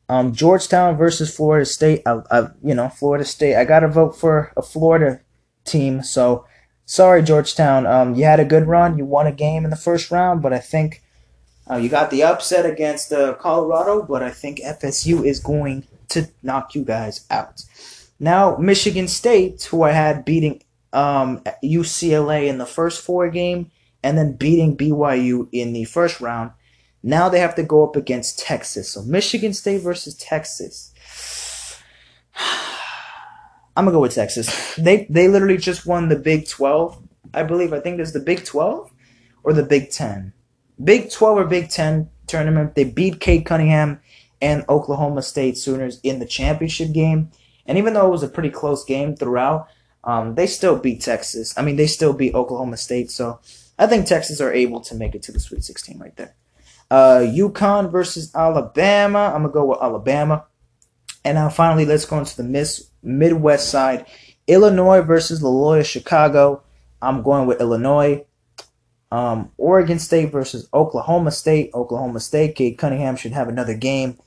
Um, 0.07 0.33
Georgetown 0.33 0.97
versus 0.97 1.35
Florida 1.35 1.65
State. 1.65 2.01
I, 2.05 2.21
I, 2.31 2.47
you 2.63 2.75
know, 2.75 2.89
Florida 2.89 3.25
State. 3.25 3.55
I 3.55 3.65
gotta 3.65 3.87
vote 3.87 4.15
for 4.15 4.51
a 4.55 4.61
Florida 4.61 5.21
team. 5.65 6.03
So 6.03 6.45
sorry, 6.89 7.21
Georgetown. 7.21 7.85
Um, 7.85 8.15
you 8.15 8.25
had 8.25 8.39
a 8.39 8.45
good 8.45 8.67
run. 8.67 8.97
You 8.97 9.05
won 9.05 9.27
a 9.27 9.31
game 9.31 9.63
in 9.63 9.69
the 9.69 9.77
first 9.77 10.09
round, 10.11 10.41
but 10.41 10.51
I 10.51 10.59
think 10.59 11.03
uh, 11.69 11.75
you 11.75 11.87
got 11.87 12.09
the 12.09 12.23
upset 12.23 12.65
against 12.65 13.13
uh, 13.13 13.35
Colorado. 13.35 14.01
But 14.01 14.23
I 14.23 14.31
think 14.31 14.59
FSU 14.59 15.23
is 15.23 15.39
going 15.39 15.85
to 16.09 16.27
knock 16.41 16.75
you 16.75 16.83
guys 16.83 17.25
out. 17.29 17.63
Now, 18.19 18.57
Michigan 18.57 19.07
State, 19.07 19.63
who 19.63 19.83
I 19.83 19.91
had 19.91 20.25
beating 20.25 20.61
um, 20.91 21.41
UCLA 21.63 22.47
in 22.47 22.57
the 22.57 22.65
first 22.65 23.01
four 23.01 23.29
game, 23.29 23.71
and 24.03 24.17
then 24.17 24.33
beating 24.33 24.75
BYU 24.75 25.47
in 25.51 25.73
the 25.73 25.85
first 25.85 26.19
round. 26.19 26.51
Now 27.01 27.29
they 27.29 27.39
have 27.39 27.55
to 27.55 27.63
go 27.63 27.87
up 27.87 27.95
against 27.95 28.39
Texas. 28.39 28.89
So 28.89 29.03
Michigan 29.03 29.53
State 29.53 29.81
versus 29.81 30.15
Texas. 30.15 30.93
I'm 33.79 33.85
gonna 33.85 33.95
go 33.95 34.01
with 34.01 34.15
Texas. 34.15 34.75
They 34.75 35.07
they 35.09 35.27
literally 35.27 35.57
just 35.57 35.85
won 35.85 36.09
the 36.09 36.15
Big 36.17 36.47
Twelve, 36.47 37.01
I 37.33 37.43
believe. 37.43 37.73
I 37.73 37.79
think 37.79 37.95
there's 37.95 38.13
the 38.13 38.19
Big 38.19 38.43
Twelve 38.43 38.91
or 39.43 39.53
the 39.53 39.63
Big 39.63 39.89
Ten. 39.89 40.33
Big 40.83 41.11
12 41.11 41.37
or 41.37 41.45
Big 41.45 41.69
10 41.69 42.09
tournament. 42.27 42.75
They 42.75 42.85
beat 42.85 43.19
Cade 43.19 43.45
Cunningham 43.45 43.99
and 44.41 44.63
Oklahoma 44.69 45.21
State 45.21 45.57
Sooners 45.57 45.99
in 46.03 46.19
the 46.19 46.25
championship 46.25 46.93
game. 46.93 47.31
And 47.65 47.77
even 47.77 47.93
though 47.93 48.07
it 48.07 48.11
was 48.11 48.23
a 48.23 48.29
pretty 48.29 48.49
close 48.49 48.85
game 48.85 49.15
throughout, 49.15 49.67
um, 50.03 50.35
they 50.35 50.47
still 50.47 50.77
beat 50.77 51.01
Texas. 51.01 51.53
I 51.57 51.61
mean, 51.61 51.75
they 51.75 51.87
still 51.87 52.13
beat 52.13 52.33
Oklahoma 52.33 52.77
State. 52.77 53.11
So 53.11 53.41
I 53.77 53.87
think 53.87 54.07
Texas 54.07 54.39
are 54.39 54.53
able 54.53 54.79
to 54.81 54.95
make 54.95 55.15
it 55.15 55.23
to 55.23 55.31
the 55.31 55.39
Sweet 55.39 55.63
16 55.63 55.99
right 55.99 56.15
there. 56.15 56.35
Uh, 56.89 57.19
UConn 57.25 57.91
versus 57.91 58.33
Alabama. 58.33 59.31
I'm 59.35 59.43
to 59.43 59.49
go 59.49 59.65
with 59.65 59.79
Alabama. 59.81 60.45
And 61.25 61.35
now 61.35 61.49
finally, 61.49 61.85
let's 61.85 62.05
go 62.05 62.17
into 62.17 62.37
the 62.37 62.43
Miss 62.43 62.88
Midwest 63.01 63.69
side. 63.69 64.05
Illinois 64.47 65.01
versus 65.01 65.41
Loyola 65.43 65.83
Chicago. 65.83 66.63
I'm 67.01 67.21
going 67.21 67.47
with 67.47 67.61
Illinois. 67.61 68.25
Um, 69.11 69.51
Oregon 69.57 69.99
State 69.99 70.31
versus 70.31 70.67
Oklahoma 70.73 71.31
State. 71.31 71.71
Oklahoma 71.73 72.19
State. 72.19 72.55
Cade 72.55 72.77
Cunningham 72.77 73.15
should 73.15 73.31
have 73.31 73.47
another 73.47 73.75
game 73.75 74.17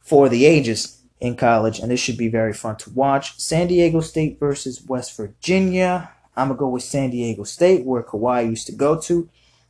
for 0.00 0.28
the 0.28 0.44
ages 0.44 1.02
in 1.20 1.36
college, 1.36 1.78
and 1.78 1.90
this 1.90 2.00
should 2.00 2.18
be 2.18 2.28
very 2.28 2.52
fun 2.52 2.76
to 2.76 2.90
watch. 2.90 3.38
San 3.38 3.66
Diego 3.66 4.00
State 4.00 4.38
versus 4.38 4.84
West 4.86 5.16
Virginia. 5.16 6.10
I'm 6.36 6.48
gonna 6.48 6.58
go 6.58 6.68
with 6.68 6.82
San 6.82 7.10
Diego 7.10 7.44
State, 7.44 7.84
where 7.84 8.02
Kawhi 8.02 8.48
used 8.48 8.66
to 8.66 8.72
go 8.72 9.00
to. 9.00 9.28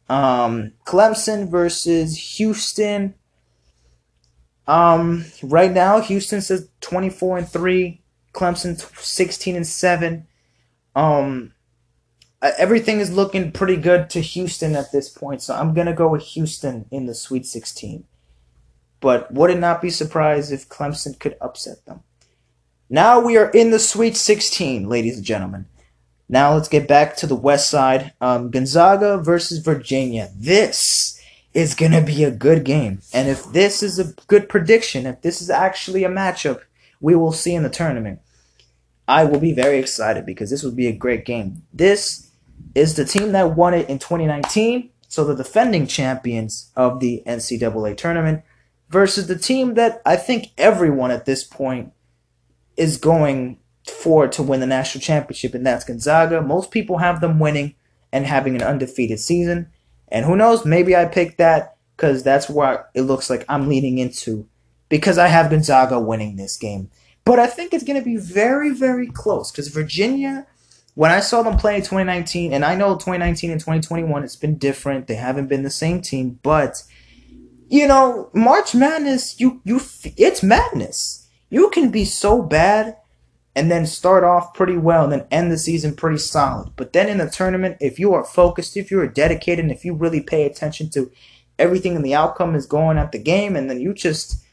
Um, 0.08 0.72
Clemson 0.84 1.48
versus 1.48 2.37
Houston. 2.37 3.14
Um, 4.66 5.26
right 5.42 5.70
now, 5.70 6.00
Houston 6.00 6.40
says 6.40 6.68
24 6.80 7.38
and 7.38 7.48
three. 7.48 8.02
Clemson 8.34 8.78
16 9.00 9.56
and 9.56 9.66
seven. 9.66 10.26
Um, 10.94 11.54
everything 12.42 13.00
is 13.00 13.10
looking 13.10 13.52
pretty 13.52 13.76
good 13.76 14.10
to 14.10 14.20
Houston 14.20 14.74
at 14.74 14.92
this 14.92 15.08
point, 15.08 15.40
so 15.40 15.54
I'm 15.54 15.72
gonna 15.72 15.94
go 15.94 16.08
with 16.08 16.22
Houston 16.22 16.86
in 16.90 17.06
the 17.06 17.14
Sweet 17.14 17.46
16. 17.46 18.04
But 19.00 19.32
would 19.32 19.50
it 19.50 19.58
not 19.58 19.80
be 19.80 19.90
surprised 19.90 20.52
if 20.52 20.68
Clemson 20.68 21.18
could 21.18 21.36
upset 21.40 21.86
them? 21.86 22.02
Now 22.90 23.20
we 23.20 23.36
are 23.36 23.50
in 23.50 23.70
the 23.70 23.78
Sweet 23.78 24.16
16, 24.16 24.88
ladies 24.88 25.16
and 25.16 25.24
gentlemen. 25.24 25.66
Now 26.28 26.54
let's 26.54 26.68
get 26.68 26.88
back 26.88 27.16
to 27.16 27.26
the 27.26 27.36
West 27.36 27.68
Side. 27.70 28.12
Um, 28.20 28.50
Gonzaga 28.50 29.18
versus 29.18 29.58
Virginia. 29.58 30.30
This 30.36 31.20
is 31.52 31.74
gonna 31.74 32.02
be 32.02 32.24
a 32.24 32.30
good 32.30 32.64
game, 32.64 33.00
and 33.12 33.28
if 33.28 33.44
this 33.52 33.82
is 33.82 33.98
a 33.98 34.12
good 34.26 34.48
prediction, 34.48 35.06
if 35.06 35.22
this 35.22 35.40
is 35.40 35.50
actually 35.50 36.02
a 36.02 36.08
matchup 36.08 36.60
we 37.00 37.14
will 37.14 37.32
see 37.32 37.54
in 37.54 37.62
the 37.62 37.68
tournament, 37.68 38.20
I 39.06 39.24
will 39.24 39.40
be 39.40 39.52
very 39.52 39.78
excited 39.78 40.24
because 40.24 40.50
this 40.50 40.62
would 40.62 40.76
be 40.76 40.86
a 40.86 40.92
great 40.92 41.24
game. 41.24 41.62
This 41.72 42.30
is 42.74 42.94
the 42.94 43.04
team 43.04 43.32
that 43.32 43.56
won 43.56 43.74
it 43.74 43.88
in 43.88 43.98
2019, 43.98 44.90
so 45.08 45.24
the 45.24 45.34
defending 45.34 45.86
champions 45.86 46.70
of 46.76 47.00
the 47.00 47.22
NCAA 47.26 47.96
tournament, 47.96 48.42
versus 48.88 49.26
the 49.26 49.38
team 49.38 49.74
that 49.74 50.00
I 50.06 50.16
think 50.16 50.52
everyone 50.56 51.10
at 51.10 51.26
this 51.26 51.44
point 51.44 51.92
is 52.76 52.96
going 52.96 53.58
for 53.86 54.26
to 54.28 54.42
win 54.42 54.60
the 54.60 54.66
national 54.66 55.02
championship, 55.02 55.54
and 55.54 55.66
that's 55.66 55.84
Gonzaga. 55.84 56.40
Most 56.40 56.70
people 56.70 56.98
have 56.98 57.20
them 57.20 57.38
winning 57.38 57.74
and 58.12 58.26
having 58.26 58.54
an 58.54 58.62
undefeated 58.62 59.20
season. 59.20 59.68
And 60.08 60.24
who 60.24 60.36
knows, 60.36 60.64
maybe 60.64 60.96
I 60.96 61.04
picked 61.04 61.38
that 61.38 61.76
because 61.96 62.22
that's 62.22 62.48
what 62.48 62.90
it 62.94 63.02
looks 63.02 63.28
like 63.28 63.44
I'm 63.48 63.68
leaning 63.68 63.98
into 63.98 64.48
because 64.88 65.18
I 65.18 65.26
have 65.26 65.50
Gonzaga 65.50 65.98
winning 66.00 66.36
this 66.36 66.56
game. 66.56 66.90
But 67.24 67.38
I 67.38 67.46
think 67.46 67.72
it's 67.72 67.84
going 67.84 67.98
to 67.98 68.04
be 68.04 68.16
very, 68.16 68.70
very 68.70 69.06
close 69.06 69.50
because 69.50 69.68
Virginia, 69.68 70.46
when 70.94 71.10
I 71.10 71.20
saw 71.20 71.42
them 71.42 71.56
play 71.56 71.76
in 71.76 71.80
2019, 71.80 72.52
and 72.52 72.64
I 72.64 72.74
know 72.74 72.94
2019 72.94 73.50
and 73.50 73.60
2021, 73.60 74.24
it's 74.24 74.37
been 74.37 74.58
different. 74.58 75.06
They 75.06 75.14
haven't 75.14 75.48
been 75.48 75.62
the 75.62 75.70
same 75.70 76.02
team, 76.02 76.38
but 76.42 76.82
you 77.68 77.88
know, 77.88 78.30
March 78.34 78.74
Madness, 78.74 79.40
you 79.40 79.60
you, 79.64 79.80
it's 80.16 80.42
madness. 80.42 81.28
You 81.48 81.70
can 81.70 81.90
be 81.90 82.04
so 82.04 82.42
bad 82.42 82.96
and 83.56 83.70
then 83.70 83.87
start 83.87 84.24
off 84.24 84.52
pretty 84.54 84.76
well 84.76 85.04
and 85.04 85.12
then 85.12 85.26
end 85.30 85.50
the 85.50 85.58
season 85.58 85.94
pretty 85.94 86.18
solid. 86.18 86.72
But 86.76 86.92
then 86.92 87.08
in 87.08 87.18
the 87.18 87.30
tournament, 87.30 87.76
if 87.80 87.98
you 87.98 88.12
are 88.12 88.24
focused, 88.24 88.76
if 88.76 88.90
you 88.90 89.00
are 89.00 89.08
dedicated, 89.08 89.64
and 89.64 89.72
if 89.72 89.84
you 89.84 89.94
really 89.94 90.20
pay 90.20 90.44
attention 90.44 90.90
to 90.90 91.10
everything 91.58 91.96
and 91.96 92.04
the 92.04 92.14
outcome 92.14 92.54
is 92.54 92.66
going 92.66 92.98
at 92.98 93.12
the 93.12 93.18
game, 93.18 93.56
and 93.56 93.70
then 93.70 93.80
you 93.80 93.94
just 93.94 94.43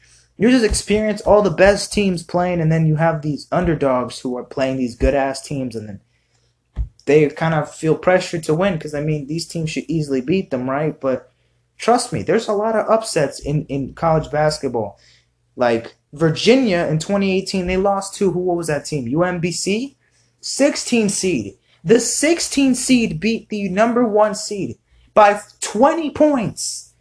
you 0.42 0.50
just 0.50 0.64
experience 0.64 1.20
all 1.20 1.40
the 1.40 1.50
best 1.50 1.92
teams 1.92 2.24
playing, 2.24 2.60
and 2.60 2.72
then 2.72 2.84
you 2.84 2.96
have 2.96 3.22
these 3.22 3.46
underdogs 3.52 4.18
who 4.18 4.36
are 4.36 4.42
playing 4.42 4.76
these 4.76 4.96
good 4.96 5.14
ass 5.14 5.40
teams, 5.40 5.76
and 5.76 5.88
then 5.88 6.00
they 7.04 7.28
kind 7.28 7.54
of 7.54 7.72
feel 7.72 7.94
pressured 7.94 8.42
to 8.42 8.54
win 8.54 8.74
because 8.74 8.92
I 8.92 9.02
mean 9.02 9.28
these 9.28 9.46
teams 9.46 9.70
should 9.70 9.84
easily 9.86 10.20
beat 10.20 10.50
them, 10.50 10.68
right? 10.68 11.00
But 11.00 11.30
trust 11.78 12.12
me, 12.12 12.24
there's 12.24 12.48
a 12.48 12.54
lot 12.54 12.74
of 12.74 12.90
upsets 12.90 13.38
in 13.38 13.66
in 13.66 13.94
college 13.94 14.32
basketball. 14.32 14.98
Like 15.54 15.94
Virginia 16.12 16.88
in 16.90 16.98
2018, 16.98 17.68
they 17.68 17.76
lost 17.76 18.16
to 18.16 18.32
who? 18.32 18.40
Was 18.40 18.66
that 18.66 18.84
team? 18.84 19.06
UMBC, 19.06 19.94
16 20.40 21.08
seed. 21.08 21.56
The 21.84 22.00
16 22.00 22.74
seed 22.74 23.20
beat 23.20 23.48
the 23.48 23.68
number 23.68 24.04
one 24.04 24.34
seed 24.34 24.76
by 25.14 25.40
20 25.60 26.10
points. 26.10 26.91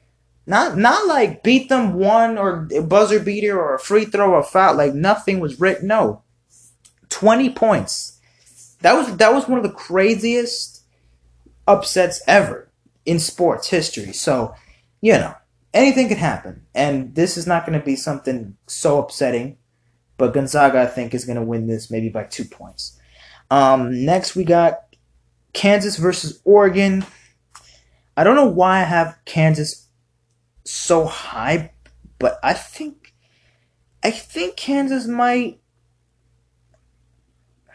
Not 0.45 0.77
not 0.77 1.07
like 1.07 1.43
beat 1.43 1.69
them 1.69 1.93
one 1.93 2.37
or 2.37 2.67
buzzer 2.83 3.19
beater 3.19 3.59
or 3.59 3.75
a 3.75 3.79
free 3.79 4.05
throw 4.05 4.33
or 4.33 4.43
foul. 4.43 4.75
Like 4.75 4.93
nothing 4.93 5.39
was 5.39 5.59
written. 5.59 5.87
No, 5.87 6.23
20 7.09 7.51
points. 7.51 8.19
That 8.81 8.93
was 8.93 9.15
that 9.17 9.33
was 9.33 9.47
one 9.47 9.57
of 9.57 9.63
the 9.63 9.71
craziest 9.71 10.81
upsets 11.67 12.21
ever 12.27 12.71
in 13.05 13.19
sports 13.19 13.69
history. 13.69 14.13
So, 14.13 14.55
you 15.01 15.13
know, 15.13 15.35
anything 15.73 16.07
can 16.07 16.17
happen. 16.17 16.65
And 16.73 17.15
this 17.15 17.37
is 17.37 17.47
not 17.47 17.65
going 17.65 17.79
to 17.79 17.85
be 17.85 17.95
something 17.95 18.57
so 18.67 18.99
upsetting. 18.99 19.57
But 20.17 20.33
Gonzaga, 20.33 20.81
I 20.81 20.85
think, 20.85 21.13
is 21.13 21.25
going 21.25 21.37
to 21.37 21.43
win 21.43 21.67
this 21.67 21.89
maybe 21.89 22.09
by 22.09 22.23
two 22.25 22.45
points. 22.45 22.99
Um, 23.49 24.05
next, 24.05 24.35
we 24.35 24.43
got 24.43 24.95
Kansas 25.53 25.97
versus 25.97 26.41
Oregon. 26.45 27.05
I 28.15 28.23
don't 28.23 28.35
know 28.35 28.45
why 28.45 28.81
I 28.81 28.83
have 28.83 29.17
Kansas 29.25 29.87
so 30.63 31.05
high, 31.05 31.71
but 32.19 32.39
I 32.43 32.53
think 32.53 33.13
I 34.03 34.11
think 34.11 34.55
Kansas 34.55 35.07
might. 35.07 35.59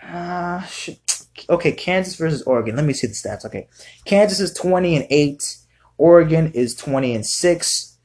Uh, 0.03 0.63
should, 0.63 0.99
okay, 1.51 1.73
Kansas 1.73 2.15
versus 2.15 2.43
Oregon. 2.43 2.77
Let 2.77 2.85
me 2.85 2.93
see 2.93 3.09
the 3.09 3.13
stats. 3.13 3.45
Okay, 3.45 3.69
Kansas 4.05 4.41
is 4.41 4.53
twenty 4.53 4.97
and 4.97 5.07
eight. 5.11 5.59
Oregon 5.99 6.53
is 6.53 6.75
20 6.75 7.15
and 7.15 7.27
6. 7.27 7.99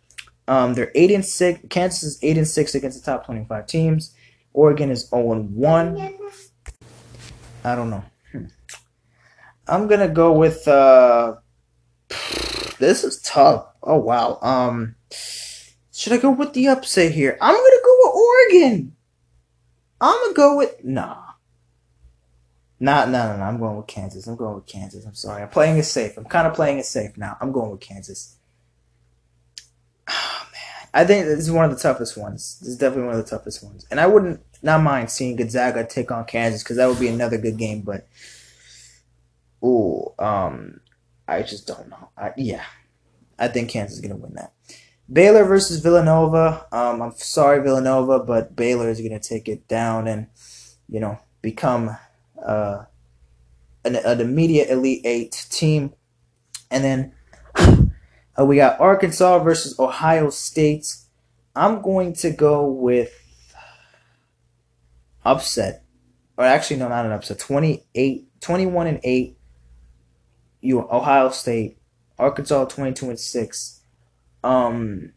Um, 0.48 0.74
they're 0.74 0.91
8 0.96 1.12
and 1.12 1.26
6. 1.26 1.67
Kansas 1.70 2.04
is 2.04 2.20
8 2.22 2.38
and 2.38 2.48
6 2.48 2.76
against 2.76 3.04
the 3.04 3.12
top 3.12 3.26
25 3.26 3.67
teams. 3.67 4.15
Oregon 4.54 4.89
is 4.89 5.10
0 5.10 5.32
and 5.34 5.56
1. 5.56 6.17
I 7.63 7.76
don't 7.76 7.89
know. 7.89 8.04
Hmm. 8.32 8.46
I'm 9.67 9.88
to 9.88 10.08
go 10.08 10.34
with 10.34 10.67
uh 10.67 11.36
This 12.82 13.04
is 13.04 13.22
tough. 13.22 13.67
Oh 13.82 14.00
wow. 14.00 14.39
Um 14.41 14.96
should 15.94 16.13
I 16.13 16.17
go 16.17 16.32
with 16.32 16.54
the 16.54 16.67
upset 16.67 17.12
here? 17.12 17.38
I'm 17.39 17.56
to 17.56 17.82
go 17.84 17.98
with 18.00 18.15
Oregon. 18.15 18.96
I'm 20.02 20.30
to 20.30 20.34
go 20.34 20.58
with 20.58 20.84
nah. 20.84 21.32
Nah, 22.80 23.06
no, 23.06 23.38
no. 23.38 23.44
I'm 23.44 23.60
going 23.60 23.78
with 23.78 23.86
Kansas. 23.86 24.26
I'm 24.26 24.36
going 24.36 24.56
with 24.56 24.65
Kansas. 24.65 25.06
I'm 25.06 25.13
sorry. 25.13 25.44
I'm 25.44 25.50
playing 25.50 25.78
it 25.78 25.84
safe. 25.84 26.17
I'm 26.17 26.26
kind 26.26 26.48
of 26.48 26.56
playing 26.56 26.80
it 26.80 26.86
safe 26.86 27.15
now. 27.15 27.38
I'm 27.39 27.52
going 27.52 27.70
with 27.70 27.82
Kansas. 27.82 28.38
Oh, 30.10 30.48
man. 30.52 30.89
I 30.91 31.06
think 31.06 31.26
this 31.26 31.38
is 31.41 31.52
one 31.52 31.65
of 31.65 31.70
the 31.70 31.78
toughest 31.78 32.17
ones. 32.17 32.58
This 32.60 32.70
is 32.70 32.78
definitely 32.80 33.06
one 33.06 33.20
of 33.20 33.24
the 33.24 33.30
toughest 33.30 33.63
ones. 33.63 33.86
And 33.91 34.00
I 34.00 34.08
wouldn't 34.08 34.41
not 34.63 34.82
mind 34.82 35.12
seeing 35.12 35.36
Gonzaga 35.36 35.86
take 35.86 36.10
on 36.10 36.26
Kansas 36.26 36.63
because 36.63 36.78
that 36.78 36.88
would 36.88 37.00
be 37.00 37.08
another 37.08 37.38
good 37.38 37.58
game. 37.58 37.82
But, 37.82 38.08
ooh, 39.63 40.12
um, 40.17 40.82
I 41.32 41.44
just 41.44 41.65
don't 41.65 41.88
know. 41.88 42.10
I, 42.17 42.34
yeah, 42.36 42.63
I 43.39 43.48
think 43.48 43.70
Kansas 43.70 43.96
is 43.96 44.02
going 44.02 44.12
to 44.12 44.22
win 44.22 44.34
that. 44.34 44.52
Baylor 45.12 45.46
versus 45.46 45.80
Villanova. 45.80 46.65
Um, 46.74 47.02
I'm 47.02 47.13
sorry, 47.15 47.63
Villanova, 47.63 48.20
but 48.20 48.54
Baylor 48.54 48.89
is 48.89 49.00
going 49.00 49.17
to 49.17 49.20
take 49.20 49.48
it 49.48 49.65
down 49.70 50.10
and, 50.10 50.28
you 50.89 51.00
know, 51.00 51.17
become 51.41 51.98
uh, 52.46 52.84
an, 53.86 53.96
an 53.96 54.20
immediate 54.20 54.70
Elite 54.70 55.06
Eight 55.06 55.46
team. 55.50 55.94
And 56.70 56.84
then 56.84 57.13
uh, 58.38 58.46
we 58.46 58.58
got 58.58 58.82
Arkansas 58.82 59.39
versus 59.39 59.80
Ohio 59.80 60.30
State. 60.32 60.98
I'm 61.56 61.82
going 61.82 62.12
to 62.15 62.32
go 62.32 62.65
with 62.70 63.13
upset. 65.24 65.86
Or 66.36 66.44
actually, 66.44 66.78
no, 66.78 66.89
not 66.89 67.06
an 67.06 67.13
upset. 67.13 67.39
28, 67.39 68.28
21 68.41 68.88
and 68.88 69.00
8. 69.02 69.38
You 70.62 70.88
Ohio 70.89 71.30
State. 71.30 71.78
Arkansas 72.17 72.65
22 72.65 73.10
and 73.10 73.19
6. 73.19 73.82
Um. 74.43 75.13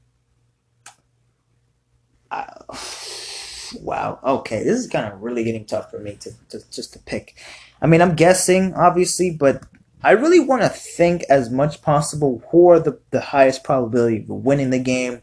I, 2.30 2.48
wow. 3.80 4.18
Okay, 4.24 4.64
this 4.64 4.78
is 4.78 4.86
kind 4.88 5.12
of 5.12 5.22
really 5.22 5.44
getting 5.44 5.66
tough 5.66 5.90
for 5.90 5.98
me 5.98 6.16
to, 6.20 6.30
to 6.48 6.70
just 6.70 6.92
to 6.94 6.98
pick. 6.98 7.36
I 7.80 7.86
mean, 7.86 8.00
I'm 8.00 8.14
guessing 8.14 8.74
obviously, 8.74 9.30
but 9.30 9.62
I 10.02 10.12
really 10.12 10.40
want 10.40 10.62
to 10.62 10.68
think 10.68 11.24
as 11.30 11.50
much 11.50 11.80
possible 11.80 12.42
who 12.50 12.68
are 12.68 12.78
the, 12.78 13.00
the 13.10 13.20
highest 13.20 13.64
probability 13.64 14.18
of 14.18 14.28
winning 14.28 14.70
the 14.70 14.78
game. 14.78 15.22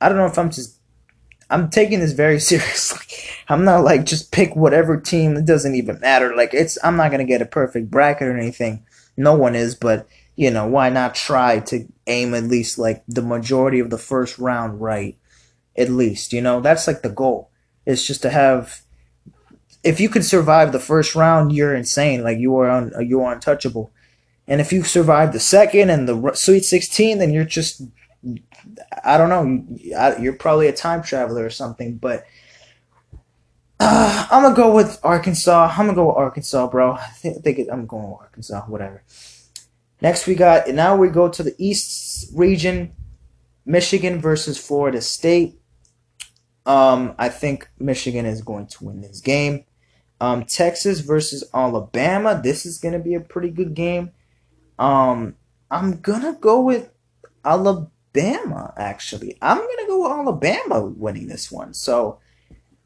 I 0.00 0.08
don't 0.08 0.16
know 0.16 0.26
if 0.26 0.38
I'm 0.38 0.50
just 0.50 0.78
I'm 1.50 1.68
taking 1.68 2.00
this 2.00 2.12
very 2.12 2.40
seriously. 2.40 3.06
I'm 3.48 3.64
not 3.64 3.84
like 3.84 4.06
just 4.06 4.32
pick 4.32 4.56
whatever 4.56 4.98
team. 4.98 5.36
It 5.36 5.44
doesn't 5.44 5.74
even 5.74 6.00
matter. 6.00 6.34
Like 6.34 6.54
it's 6.54 6.78
I'm 6.82 6.96
not 6.96 7.10
gonna 7.10 7.24
get 7.24 7.42
a 7.42 7.46
perfect 7.46 7.90
bracket 7.90 8.28
or 8.28 8.38
anything. 8.38 8.86
No 9.20 9.34
one 9.34 9.54
is, 9.54 9.74
but 9.74 10.08
you 10.34 10.50
know 10.50 10.66
why 10.66 10.88
not 10.88 11.14
try 11.14 11.60
to 11.60 11.86
aim 12.06 12.34
at 12.34 12.44
least 12.44 12.78
like 12.78 13.04
the 13.06 13.22
majority 13.22 13.78
of 13.78 13.90
the 13.90 13.98
first 13.98 14.38
round 14.38 14.80
right, 14.80 15.18
at 15.76 15.90
least. 15.90 16.32
You 16.32 16.40
know 16.40 16.60
that's 16.60 16.86
like 16.86 17.02
the 17.02 17.10
goal. 17.10 17.50
It's 17.86 18.06
just 18.06 18.22
to 18.22 18.30
have. 18.30 18.82
If 19.82 20.00
you 20.00 20.08
can 20.08 20.22
survive 20.22 20.72
the 20.72 20.80
first 20.80 21.14
round, 21.14 21.52
you're 21.52 21.74
insane. 21.74 22.22
Like 22.22 22.38
you 22.38 22.56
are 22.56 22.70
un, 22.70 22.92
you 23.00 23.20
are 23.22 23.32
untouchable. 23.32 23.90
And 24.48 24.60
if 24.60 24.72
you 24.72 24.82
survive 24.82 25.32
the 25.32 25.40
second 25.40 25.90
and 25.90 26.08
the 26.08 26.32
Sweet 26.34 26.64
16, 26.64 27.18
then 27.18 27.32
you're 27.32 27.44
just 27.44 27.82
I 29.04 29.16
don't 29.16 29.28
know. 29.28 30.14
You're 30.18 30.34
probably 30.34 30.68
a 30.68 30.72
time 30.72 31.02
traveler 31.02 31.44
or 31.44 31.50
something, 31.50 31.96
but 31.96 32.24
uh, 33.80 34.26
I'm 34.30 34.42
gonna 34.42 34.54
go 34.54 34.74
with 34.74 35.00
Arkansas. 35.02 35.72
I'm 35.72 35.86
gonna 35.86 35.94
go 35.94 36.08
with 36.08 36.16
Arkansas, 36.16 36.68
bro. 36.68 36.92
I 36.92 37.06
think, 37.06 37.38
I 37.38 37.40
think 37.40 37.58
it, 37.58 37.68
I'm 37.72 37.86
going 37.86 38.10
with 38.10 38.20
Arkansas. 38.20 38.62
Whatever. 38.62 39.02
Next, 40.02 40.26
we 40.26 40.34
got 40.34 40.68
now 40.68 40.96
we 40.96 41.08
go 41.08 41.28
to 41.28 41.42
the 41.42 41.54
East 41.58 42.30
region, 42.34 42.92
Michigan 43.64 44.20
versus 44.20 44.58
Florida 44.58 45.00
State. 45.00 45.58
Um, 46.66 47.14
I 47.18 47.30
think 47.30 47.70
Michigan 47.78 48.26
is 48.26 48.42
going 48.42 48.66
to 48.66 48.84
win 48.84 49.00
this 49.00 49.20
game. 49.20 49.64
Um, 50.20 50.44
Texas 50.44 51.00
versus 51.00 51.42
Alabama. 51.54 52.38
This 52.42 52.66
is 52.66 52.78
gonna 52.78 52.98
be 52.98 53.14
a 53.14 53.20
pretty 53.20 53.50
good 53.50 53.74
game. 53.74 54.10
Um, 54.78 55.36
I'm 55.70 56.00
gonna 56.00 56.36
go 56.38 56.60
with 56.60 56.90
Alabama. 57.44 58.74
Actually. 58.76 59.38
I'm 59.40 59.58
to 59.58 59.84
go 59.86 60.02
with 60.02 60.12
Alabama 60.12 60.84
winning 60.84 61.28
this 61.28 61.50
one. 61.50 61.72
So, 61.72 62.18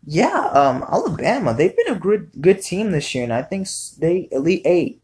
yeah, 0.07 0.49
um, 0.53 0.85
Alabama, 0.90 1.55
they've 1.55 1.77
been 1.77 1.95
a 1.95 1.99
good 1.99 2.31
good 2.40 2.61
team 2.61 2.90
this 2.90 3.14
year, 3.14 3.25
and 3.25 3.33
I 3.33 3.43
think 3.43 3.69
they 3.99 4.29
Elite 4.31 4.62
Eight, 4.64 5.03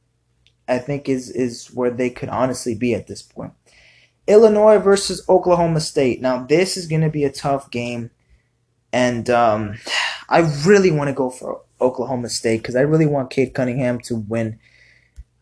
I 0.69 0.79
think, 0.79 1.09
is, 1.09 1.31
is 1.31 1.69
where 1.69 1.91
they 1.91 2.11
could 2.11 2.29
honestly 2.29 2.75
be 2.75 2.95
at 2.95 3.07
this 3.07 3.23
point. 3.23 3.53
Illinois 4.27 4.79
versus 4.79 5.25
Oklahoma 5.29 5.81
State. 5.81 6.21
Now, 6.21 6.45
this 6.45 6.77
is 6.77 6.87
going 6.87 7.01
to 7.01 7.09
be 7.09 7.25
a 7.25 7.33
tough 7.33 7.71
game, 7.71 8.11
and 8.93 9.31
um, 9.31 9.77
I 10.29 10.41
really 10.67 10.91
want 10.91 11.09
to 11.09 11.15
go 11.15 11.31
for 11.31 11.63
Oklahoma 11.81 12.29
State 12.29 12.59
because 12.59 12.77
I 12.77 12.83
really 12.83 13.07
want 13.07 13.31
Cade 13.31 13.55
Cunningham 13.55 14.01
to 14.01 14.17
win 14.17 14.59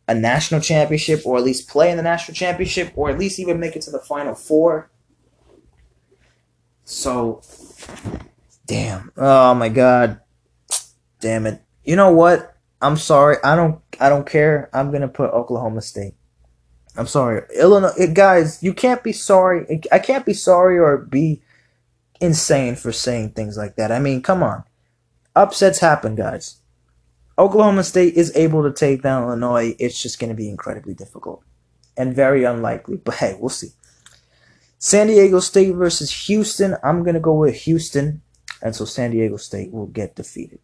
a 0.06 0.14
national 0.14 0.60
championship 0.60 1.26
or 1.26 1.36
at 1.36 1.44
least 1.44 1.68
play 1.68 1.90
in 1.90 1.96
the 1.98 2.02
national 2.02 2.34
championship 2.34 2.92
or 2.96 3.10
at 3.10 3.18
least 3.18 3.38
even 3.38 3.60
make 3.60 3.76
it 3.76 3.82
to 3.82 3.90
the 3.90 3.98
final 3.98 4.34
four. 4.34 4.90
So, 6.84 7.42
damn. 8.68 9.10
Oh 9.16 9.54
my 9.54 9.68
god. 9.68 10.20
Damn 11.20 11.46
it. 11.46 11.60
You 11.82 11.96
know 11.96 12.12
what? 12.12 12.54
I'm 12.80 12.96
sorry. 12.96 13.38
I 13.42 13.56
don't 13.56 13.80
I 13.98 14.08
don't 14.08 14.26
care. 14.26 14.70
I'm 14.72 14.90
going 14.90 15.02
to 15.02 15.08
put 15.08 15.30
Oklahoma 15.32 15.82
State. 15.82 16.14
I'm 16.96 17.08
sorry. 17.08 17.42
Illinois 17.56 18.12
guys, 18.12 18.62
you 18.62 18.72
can't 18.72 19.02
be 19.02 19.12
sorry. 19.12 19.80
I 19.90 19.98
can't 19.98 20.24
be 20.24 20.34
sorry 20.34 20.78
or 20.78 20.96
be 20.98 21.42
insane 22.20 22.76
for 22.76 22.92
saying 22.92 23.30
things 23.30 23.56
like 23.56 23.74
that. 23.76 23.90
I 23.90 23.98
mean, 23.98 24.22
come 24.22 24.44
on. 24.44 24.62
Upsets 25.34 25.80
happen, 25.80 26.14
guys. 26.14 26.60
Oklahoma 27.38 27.84
State 27.84 28.14
is 28.14 28.34
able 28.36 28.64
to 28.64 28.72
take 28.72 29.02
down 29.02 29.22
Illinois. 29.24 29.74
It's 29.78 30.00
just 30.00 30.18
going 30.18 30.30
to 30.30 30.36
be 30.36 30.48
incredibly 30.48 30.94
difficult 30.94 31.42
and 31.96 32.14
very 32.14 32.44
unlikely. 32.44 32.96
But 32.96 33.16
hey, 33.16 33.36
we'll 33.38 33.48
see. 33.48 33.70
San 34.78 35.06
Diego 35.06 35.40
State 35.40 35.74
versus 35.74 36.26
Houston. 36.26 36.76
I'm 36.82 37.02
going 37.02 37.14
to 37.14 37.20
go 37.20 37.34
with 37.34 37.54
Houston. 37.62 38.22
And 38.62 38.74
so 38.74 38.84
San 38.84 39.12
Diego 39.12 39.36
State 39.36 39.72
will 39.72 39.86
get 39.86 40.16
defeated. 40.16 40.58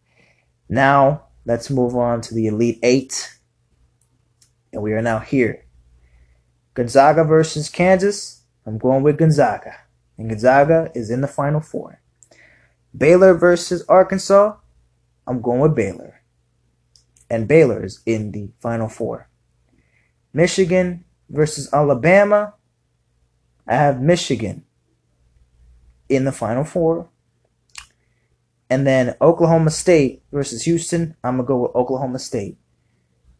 Now, 0.67 1.25
let's 1.45 1.69
move 1.69 1.95
on 1.95 2.21
to 2.21 2.33
the 2.33 2.47
Elite 2.47 2.79
Eight. 2.83 3.37
And 4.73 4.81
we 4.81 4.93
are 4.93 5.01
now 5.01 5.19
here. 5.19 5.65
Gonzaga 6.73 7.23
versus 7.23 7.69
Kansas. 7.69 8.43
I'm 8.65 8.77
going 8.77 9.03
with 9.03 9.17
Gonzaga. 9.17 9.77
And 10.17 10.29
Gonzaga 10.29 10.91
is 10.93 11.09
in 11.09 11.21
the 11.21 11.27
Final 11.27 11.61
Four. 11.61 12.01
Baylor 12.97 13.33
versus 13.33 13.85
Arkansas. 13.87 14.55
I'm 15.27 15.41
going 15.41 15.59
with 15.61 15.75
Baylor 15.75 16.15
and 17.29 17.47
Baylor 17.47 17.83
is 17.83 18.01
in 18.05 18.31
the 18.31 18.49
Final 18.59 18.89
Four. 18.89 19.29
Michigan 20.33 21.05
versus 21.29 21.71
Alabama. 21.73 22.53
I 23.67 23.75
have 23.75 24.01
Michigan 24.01 24.63
in 26.09 26.25
the 26.25 26.31
Final 26.31 26.63
Four. 26.63 27.09
And 28.69 28.85
then 28.85 29.15
Oklahoma 29.21 29.69
State 29.69 30.23
versus 30.31 30.63
Houston. 30.63 31.15
I'm 31.23 31.37
going 31.37 31.45
to 31.45 31.47
go 31.47 31.57
with 31.57 31.75
Oklahoma 31.75 32.19
State 32.19 32.57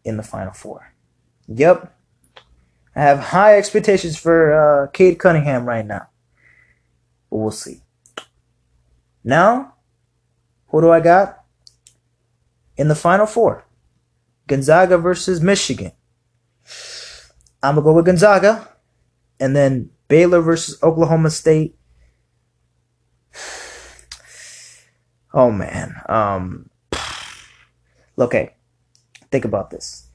in 0.03 0.17
the 0.17 0.23
Final 0.23 0.53
Four. 0.53 0.93
Yep. 1.47 1.91
I 2.95 3.01
have 3.01 3.19
high 3.19 3.57
expectations 3.57 4.17
for 4.17 4.53
uh, 4.53 4.87
Cade 4.91 5.19
Cunningham 5.19 5.65
right 5.65 5.85
now. 5.85 6.07
But 7.29 7.37
we'll 7.37 7.51
see. 7.51 7.81
Now, 9.23 9.73
who 10.67 10.81
do 10.81 10.91
I 10.91 10.99
got? 10.99 11.43
In 12.77 12.87
the 12.87 12.95
Final 12.95 13.25
Four. 13.25 13.65
Gonzaga 14.47 14.97
versus 14.97 15.41
Michigan. 15.41 15.91
I'm 17.63 17.75
gonna 17.75 17.83
go 17.83 17.93
with 17.93 18.05
Gonzaga, 18.05 18.69
and 19.39 19.55
then 19.55 19.89
Baylor 20.07 20.41
versus 20.41 20.81
Oklahoma 20.83 21.31
State. 21.31 21.75
Oh 25.35 25.51
man, 25.51 26.01
um, 26.07 26.69
okay, 28.17 28.55
think 29.31 29.43
about 29.43 29.69
this. 29.69 30.07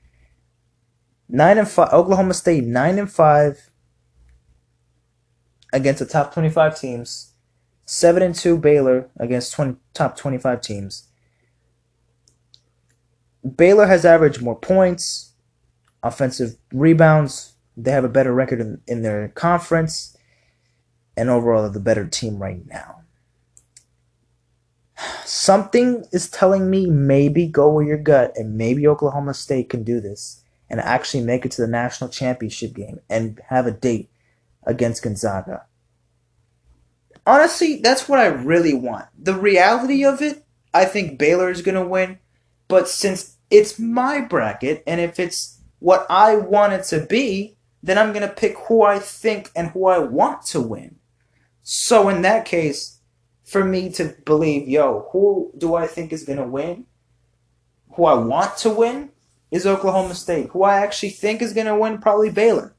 Nine 1.29 1.59
and 1.59 1.69
five, 1.69 1.93
Oklahoma 1.93 2.33
State 2.33 2.65
nine 2.65 2.99
and 2.99 3.13
five 3.13 3.69
against 5.75 5.99
the 5.99 6.07
top 6.07 6.33
twenty-five 6.33 6.81
teams. 6.81 7.35
Seven 7.85 8.23
and 8.23 8.35
two 8.35 8.57
Baylor 8.57 9.11
against 9.19 9.53
20, 9.53 9.77
top 9.95 10.17
twenty-five 10.17 10.63
teams. 10.63 11.09
Baylor 13.57 13.87
has 13.87 14.05
averaged 14.05 14.41
more 14.41 14.59
points, 14.59 15.33
offensive 16.03 16.57
rebounds. 16.73 17.55
They 17.77 17.91
have 17.91 18.05
a 18.05 18.09
better 18.09 18.33
record 18.33 18.61
in, 18.61 18.81
in 18.87 19.03
their 19.03 19.29
conference, 19.29 20.17
and 21.17 21.29
overall, 21.29 21.63
they're 21.63 21.73
the 21.73 21.81
better 21.81 22.07
team 22.07 22.39
right 22.39 22.67
now. 22.67 23.00
Something 25.25 26.05
is 26.13 26.31
telling 26.31 26.71
me 26.71 26.87
maybe 26.87 27.47
go 27.47 27.73
with 27.73 27.87
your 27.87 27.99
gut, 27.99 28.33
and 28.37 28.57
maybe 28.57 28.87
Oklahoma 28.87 29.35
State 29.35 29.69
can 29.69 29.83
do 29.83 30.01
this 30.01 30.43
and 30.69 30.81
actually 30.81 31.23
make 31.23 31.45
it 31.45 31.53
to 31.53 31.63
the 31.63 31.69
national 31.69 32.11
championship 32.11 32.75
game 32.75 33.01
and 33.09 33.41
have 33.49 33.67
a 33.67 33.73
date 33.73 34.11
against 34.65 35.03
Gonzaga. 35.03 35.67
Honestly, 37.27 37.77
that's 37.77 38.09
what 38.09 38.19
I 38.19 38.27
really 38.27 38.75
want. 38.75 39.07
The 39.19 39.35
reality 39.35 40.05
of 40.05 40.23
it, 40.23 40.45
I 40.73 40.85
think 40.85 41.19
Baylor 41.19 41.51
is 41.51 41.63
going 41.63 41.75
to 41.75 41.87
win 41.87 42.19
but 42.71 42.89
since 42.89 43.37
it's 43.51 43.81
my 43.81 44.21
bracket, 44.21 44.85
and 44.87 45.01
if 45.01 45.19
it's 45.19 45.59
what 45.81 46.07
I 46.09 46.37
want 46.37 46.73
it 46.73 46.85
to 46.85 47.05
be, 47.05 47.57
then 47.83 47.99
I'm 47.99 48.13
going 48.13 48.27
to 48.27 48.33
pick 48.33 48.57
who 48.57 48.83
I 48.83 49.01
think 49.01 49.51
and 49.57 49.71
who 49.71 49.87
I 49.87 49.99
want 49.99 50.43
to 50.47 50.61
win. 50.61 51.01
So 51.65 52.09
in 52.09 52.23
that 52.23 52.45
case, 52.45 53.00
for 53.51 53.65
me 53.65 53.91
to 53.91 54.15
believe, 54.25 54.69
yo, 54.69 55.09
who 55.11 55.51
do 55.59 55.75
I 55.75 55.89
think 55.89 56.13
is 56.13 56.23
going 56.23 56.39
to 56.39 56.47
win? 56.47 56.87
Who 57.95 58.05
I 58.05 58.15
want 58.15 58.57
to 58.59 58.71
win 58.71 59.11
is 59.51 59.67
Oklahoma 59.67 60.15
State. 60.15 60.51
Who 60.51 60.63
I 60.63 60.79
actually 60.79 61.11
think 61.11 61.43
is 61.43 61.53
going 61.53 61.67
to 61.67 61.75
win, 61.75 61.99
probably 61.99 62.31
Baylor. 62.31 62.77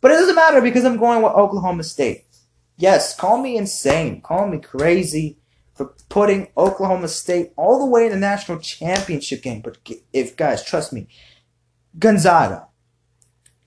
But 0.00 0.12
it 0.12 0.14
doesn't 0.14 0.34
matter 0.34 0.62
because 0.62 0.86
I'm 0.86 0.96
going 0.96 1.22
with 1.22 1.34
Oklahoma 1.34 1.82
State. 1.82 2.24
Yes, 2.78 3.14
call 3.14 3.42
me 3.42 3.58
insane, 3.58 4.22
call 4.22 4.48
me 4.48 4.58
crazy, 4.58 5.36
for 5.74 5.94
putting 6.08 6.48
Oklahoma 6.56 7.08
State 7.08 7.52
all 7.56 7.78
the 7.78 7.90
way 7.90 8.06
in 8.06 8.12
the 8.12 8.18
national 8.18 8.60
championship 8.60 9.42
game. 9.42 9.60
But 9.60 9.76
if 10.14 10.36
guys, 10.36 10.64
trust 10.64 10.90
me, 10.90 11.06
Gonzaga, 11.98 12.68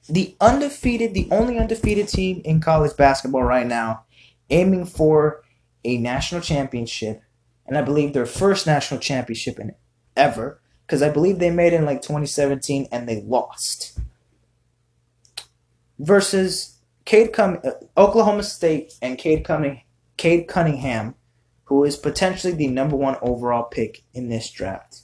the 0.10 0.36
undefeated, 0.42 1.14
the 1.14 1.28
only 1.30 1.60
undefeated 1.60 2.08
team 2.08 2.42
in 2.44 2.62
college 2.62 2.98
basketball 2.98 3.44
right 3.44 3.68
now, 3.68 4.06
aiming 4.50 4.86
for 4.86 5.41
a 5.84 5.98
national 5.98 6.42
championship, 6.42 7.22
and 7.66 7.78
I 7.78 7.82
believe 7.82 8.14
their 8.14 8.26
first 8.26 8.68
national 8.68 9.00
championship 9.00 9.60
in 9.60 9.76
ever, 10.16 10.62
because 10.86 11.02
I 11.02 11.10
believe 11.10 11.40
they 11.40 11.52
made 11.52 11.74
it 11.74 11.78
in 11.78 11.86
like 11.86 12.02
2017 12.02 12.88
and 12.92 13.08
they 13.08 13.22
lost. 13.22 14.00
Versus 16.00 16.78
Cade 17.06 17.34
Cum- 17.34 17.60
uh, 17.64 17.72
Oklahoma 17.98 18.44
State 18.44 18.94
and 19.02 19.18
Cade, 19.18 19.44
Cunning- 19.44 19.82
Cade 20.18 20.48
Cunningham 20.48 21.16
who 21.72 21.86
is 21.86 21.96
potentially 21.96 22.52
the 22.52 22.68
number 22.68 22.98
one 22.98 23.16
overall 23.22 23.64
pick 23.64 24.04
in 24.14 24.28
this 24.28 24.52
draft. 24.52 25.04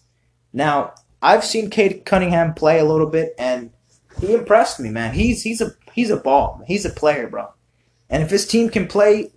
Now, 0.51 0.95
I've 1.21 1.45
seen 1.45 1.69
Cade 1.69 2.03
Cunningham 2.03 2.55
play 2.55 2.77
a 2.77 2.83
little 2.83 3.07
bit, 3.07 3.33
and 3.39 3.71
he 4.19 4.33
impressed 4.33 4.77
me, 4.77 4.89
man. 4.89 5.13
He's 5.13 5.43
he's 5.43 5.61
a 5.61 5.71
he's 5.93 6.09
a 6.09 6.17
ball. 6.17 6.61
He's 6.67 6.83
a 6.83 6.89
player, 6.89 7.29
bro. 7.29 7.53
And 8.09 8.21
if 8.21 8.29
his 8.29 8.45
team 8.45 8.67
can 8.67 8.85
play 8.85 9.31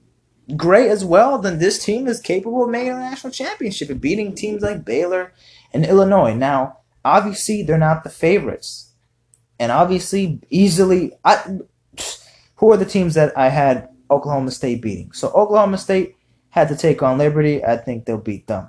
great 0.56 0.90
as 0.90 1.04
well, 1.04 1.38
then 1.38 1.58
this 1.58 1.84
team 1.84 2.06
is 2.06 2.20
capable 2.20 2.64
of 2.64 2.70
making 2.70 2.92
a 2.92 2.98
national 2.98 3.32
championship 3.32 3.90
and 3.90 4.00
beating 4.00 4.34
teams 4.34 4.62
like 4.62 4.84
Baylor 4.84 5.32
and 5.72 5.84
Illinois. 5.84 6.34
Now, 6.34 6.78
obviously, 7.04 7.62
they're 7.62 7.78
not 7.78 8.04
the 8.04 8.10
favorites, 8.10 8.92
and 9.58 9.72
obviously, 9.72 10.40
easily, 10.50 11.12
I. 11.24 11.58
Who 12.56 12.70
are 12.72 12.76
the 12.76 12.84
teams 12.84 13.14
that 13.14 13.36
I 13.38 13.48
had 13.48 13.88
Oklahoma 14.10 14.50
State 14.50 14.82
beating? 14.82 15.12
So 15.12 15.28
Oklahoma 15.28 15.78
State 15.78 16.16
had 16.50 16.68
to 16.68 16.76
take 16.76 17.02
on 17.02 17.16
Liberty. 17.16 17.64
I 17.64 17.78
think 17.78 18.04
they'll 18.04 18.18
beat 18.18 18.48
them. 18.48 18.68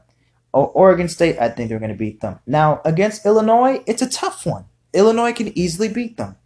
Oregon 0.53 1.09
State, 1.09 1.37
I 1.39 1.49
think 1.49 1.67
they're 1.67 1.79
going 1.79 1.91
to 1.91 1.97
beat 1.97 2.21
them. 2.21 2.39
Now, 2.45 2.81
against 2.85 3.25
Illinois, 3.25 3.83
it's 3.85 4.01
a 4.01 4.09
tough 4.09 4.45
one. 4.45 4.65
Illinois 4.93 5.33
can 5.33 5.57
easily 5.57 5.89
beat 5.89 6.17
them, 6.17 6.37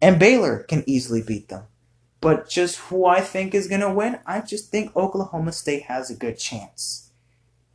and 0.00 0.18
Baylor 0.18 0.60
can 0.64 0.84
easily 0.86 1.22
beat 1.22 1.48
them. 1.48 1.64
But 2.22 2.48
just 2.48 2.78
who 2.78 3.04
I 3.04 3.20
think 3.20 3.52
is 3.52 3.66
going 3.66 3.80
to 3.80 3.92
win, 3.92 4.20
I 4.24 4.40
just 4.42 4.70
think 4.70 4.94
Oklahoma 4.94 5.50
State 5.50 5.82
has 5.82 6.08
a 6.08 6.14
good 6.14 6.38
chance. 6.38 7.10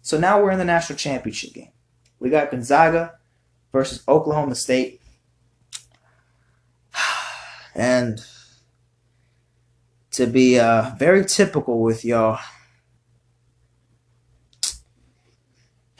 So 0.02 0.18
now 0.18 0.42
we're 0.42 0.52
in 0.52 0.58
the 0.58 0.64
national 0.64 0.98
championship 0.98 1.54
game. 1.54 1.74
We 2.18 2.30
got 2.30 2.50
Gonzaga 2.50 3.20
versus 3.74 4.02
Oklahoma 4.08 4.56
State. 4.56 5.02
And 7.76 8.26
to 10.10 10.26
be 10.26 10.58
uh, 10.58 10.96
very 10.98 11.24
typical 11.26 11.80
with 11.80 12.04
y'all, 12.04 12.40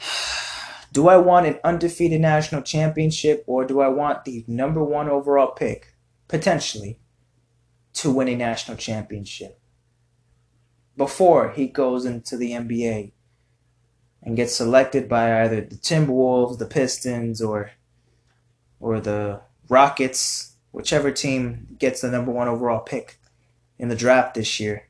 do 0.92 1.06
I 1.06 1.18
want 1.18 1.46
an 1.46 1.60
undefeated 1.62 2.20
national 2.20 2.62
championship 2.62 3.44
or 3.46 3.64
do 3.64 3.80
I 3.80 3.86
want 3.86 4.24
the 4.24 4.44
number 4.48 4.82
one 4.82 5.08
overall 5.08 5.52
pick, 5.52 5.94
potentially, 6.26 6.98
to 7.98 8.12
win 8.12 8.28
a 8.28 8.36
national 8.36 8.76
championship 8.76 9.58
before 10.96 11.50
he 11.50 11.66
goes 11.66 12.04
into 12.04 12.36
the 12.36 12.52
NBA 12.52 13.10
and 14.22 14.36
gets 14.36 14.54
selected 14.54 15.08
by 15.08 15.42
either 15.42 15.60
the 15.62 15.74
Timberwolves, 15.74 16.58
the 16.58 16.66
Pistons, 16.66 17.42
or 17.42 17.72
or 18.78 19.00
the 19.00 19.40
Rockets, 19.68 20.52
whichever 20.70 21.10
team 21.10 21.66
gets 21.76 22.00
the 22.00 22.10
number 22.10 22.30
one 22.30 22.46
overall 22.46 22.78
pick 22.78 23.18
in 23.80 23.88
the 23.88 23.96
draft 23.96 24.34
this 24.34 24.60
year, 24.60 24.88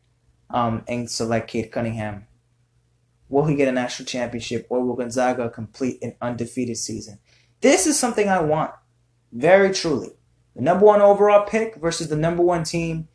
um, 0.51 0.85
and 0.87 1.11
select 1.11 1.49
Cade 1.49 1.73
Cunningham. 1.73 2.27
Will 3.31 3.47
he 3.47 3.55
get 3.55 3.69
a 3.69 3.73
national 3.73 4.07
championship, 4.07 4.67
or 4.69 4.85
will 4.85 4.97
Gonzaga 4.97 5.49
complete 5.49 6.03
an 6.03 6.15
undefeated 6.21 6.77
season? 6.77 7.21
This 7.63 7.87
is 7.87 7.99
something 7.99 8.29
I 8.29 8.41
want, 8.41 8.73
very 9.33 9.73
truly 9.73 10.18
the 10.55 10.63
number 10.63 10.85
one 10.85 11.01
overall 11.01 11.47
pick 11.47 11.77
versus 11.77 12.09
the 12.09 12.17
number 12.17 12.43
one 12.43 12.65
team 12.65 13.09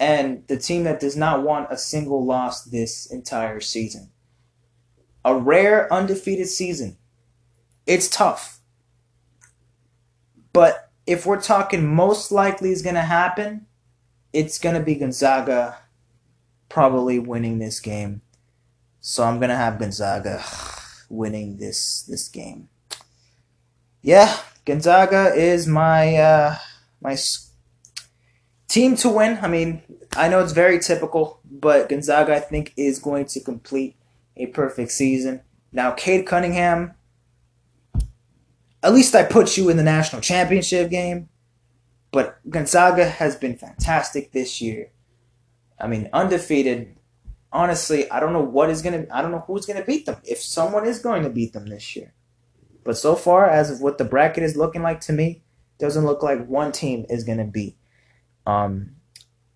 and 0.00 0.46
the 0.46 0.56
team 0.56 0.84
that 0.84 1.00
does 1.00 1.16
not 1.16 1.42
want 1.42 1.68
a 1.70 1.76
single 1.76 2.24
loss 2.24 2.64
this 2.64 3.06
entire 3.06 3.60
season. 3.60 4.10
A 5.24 5.34
rare 5.34 5.92
undefeated 5.92 6.48
season. 6.48 6.96
It's 7.86 8.08
tough. 8.08 8.60
But 10.52 10.90
if 11.06 11.26
we're 11.26 11.40
talking 11.40 11.94
most 11.94 12.30
likely 12.30 12.70
is 12.70 12.82
going 12.82 12.94
to 12.94 13.02
happen, 13.02 13.66
it's 14.32 14.58
going 14.58 14.74
to 14.74 14.82
be 14.82 14.94
Gonzaga 14.94 15.78
probably 16.68 17.18
winning 17.18 17.58
this 17.58 17.80
game. 17.80 18.22
So 19.00 19.24
I'm 19.24 19.38
going 19.38 19.50
to 19.50 19.56
have 19.56 19.78
Gonzaga 19.78 20.44
winning 21.08 21.56
this 21.56 22.02
this 22.02 22.28
game. 22.28 22.68
Yeah, 24.02 24.36
Gonzaga 24.64 25.32
is 25.34 25.66
my 25.66 26.16
uh 26.16 26.56
my 27.00 27.16
team 28.68 28.96
to 28.96 29.08
win. 29.08 29.38
I 29.42 29.48
mean, 29.48 29.82
I 30.16 30.28
know 30.28 30.40
it's 30.40 30.52
very 30.52 30.78
typical, 30.78 31.40
but 31.44 31.88
Gonzaga, 31.88 32.36
I 32.36 32.40
think, 32.40 32.72
is 32.76 32.98
going 32.98 33.26
to 33.26 33.40
complete 33.40 33.96
a 34.36 34.46
perfect 34.46 34.92
season. 34.92 35.42
Now, 35.72 35.90
Cade 35.92 36.26
Cunningham, 36.26 36.94
at 38.82 38.94
least 38.94 39.14
I 39.14 39.24
put 39.24 39.56
you 39.56 39.68
in 39.68 39.76
the 39.76 39.82
national 39.82 40.22
championship 40.22 40.90
game, 40.90 41.28
but 42.12 42.38
Gonzaga 42.48 43.08
has 43.08 43.36
been 43.36 43.56
fantastic 43.56 44.32
this 44.32 44.60
year. 44.60 44.90
I 45.78 45.86
mean, 45.86 46.08
undefeated. 46.12 46.94
Honestly, 47.52 48.10
I 48.10 48.20
don't 48.20 48.32
know 48.32 48.42
what 48.42 48.70
is 48.70 48.82
gonna. 48.82 49.06
I 49.10 49.22
don't 49.22 49.30
know 49.30 49.44
who's 49.46 49.66
gonna 49.66 49.84
beat 49.84 50.06
them. 50.06 50.16
If 50.24 50.40
someone 50.40 50.86
is 50.86 50.98
going 50.98 51.22
to 51.22 51.30
beat 51.30 51.54
them 51.54 51.66
this 51.66 51.96
year, 51.96 52.12
but 52.84 52.96
so 52.96 53.14
far 53.14 53.48
as 53.48 53.70
of 53.70 53.80
what 53.80 53.98
the 53.98 54.04
bracket 54.04 54.42
is 54.42 54.56
looking 54.56 54.82
like 54.82 55.00
to 55.02 55.12
me, 55.12 55.42
doesn't 55.78 56.04
look 56.04 56.22
like 56.22 56.46
one 56.46 56.72
team 56.72 57.06
is 57.08 57.24
going 57.24 57.38
to 57.38 57.44
beat 57.44 57.76
um, 58.46 58.90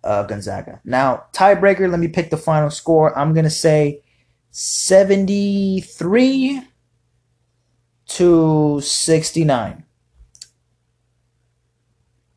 uh, 0.03 0.23
Gonzaga. 0.23 0.81
Now, 0.83 1.25
tiebreaker, 1.33 1.89
let 1.89 1.99
me 1.99 2.07
pick 2.07 2.29
the 2.29 2.37
final 2.37 2.69
score. 2.69 3.17
I'm 3.17 3.33
going 3.33 3.45
to 3.45 3.49
say 3.49 4.03
73 4.51 6.61
to 8.07 8.81
69. 8.81 9.83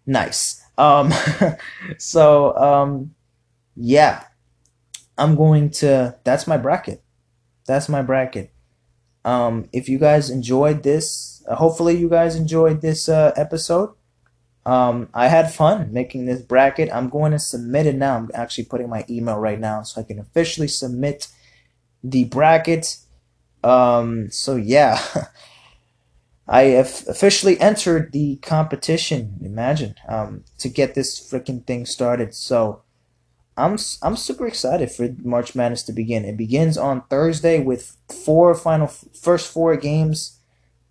Nice. 0.06 0.62
Um, 0.78 1.12
so, 1.98 2.56
um, 2.56 3.14
yeah, 3.74 4.24
I'm 5.18 5.36
going 5.36 5.70
to, 5.70 6.16
that's 6.24 6.46
my 6.46 6.56
bracket. 6.56 7.02
That's 7.66 7.88
my 7.88 8.02
bracket. 8.02 8.52
Um, 9.24 9.68
if 9.72 9.88
you 9.88 9.98
guys 9.98 10.30
enjoyed 10.30 10.84
this, 10.84 11.35
hopefully 11.54 11.96
you 11.96 12.08
guys 12.08 12.36
enjoyed 12.36 12.80
this 12.80 13.08
uh, 13.08 13.32
episode. 13.36 13.94
Um, 14.64 15.08
I 15.14 15.28
had 15.28 15.54
fun 15.54 15.92
making 15.92 16.26
this 16.26 16.42
bracket. 16.42 16.90
I'm 16.92 17.08
going 17.08 17.32
to 17.32 17.38
submit 17.38 17.86
it 17.86 17.94
now. 17.94 18.16
I'm 18.16 18.30
actually 18.34 18.64
putting 18.64 18.88
my 18.88 19.04
email 19.08 19.36
right 19.38 19.60
now 19.60 19.82
so 19.82 20.00
I 20.00 20.04
can 20.04 20.18
officially 20.18 20.66
submit 20.66 21.28
the 22.02 22.24
bracket. 22.24 22.98
Um, 23.62 24.30
so 24.30 24.56
yeah, 24.56 25.00
I 26.48 26.62
have 26.62 27.04
officially 27.08 27.60
entered 27.60 28.12
the 28.12 28.36
competition. 28.36 29.38
Imagine 29.42 29.94
um, 30.08 30.44
to 30.58 30.68
get 30.68 30.94
this 30.94 31.20
freaking 31.20 31.64
thing 31.64 31.86
started. 31.86 32.34
So 32.34 32.82
I'm 33.56 33.78
I'm 34.02 34.16
super 34.16 34.46
excited 34.46 34.92
for 34.92 35.08
March 35.22 35.54
Madness 35.54 35.82
to 35.84 35.92
begin. 35.92 36.24
It 36.24 36.36
begins 36.36 36.76
on 36.76 37.02
Thursday 37.08 37.60
with 37.60 37.96
four 38.08 38.54
final 38.54 38.86
first 38.86 39.50
four 39.50 39.76
games. 39.76 40.35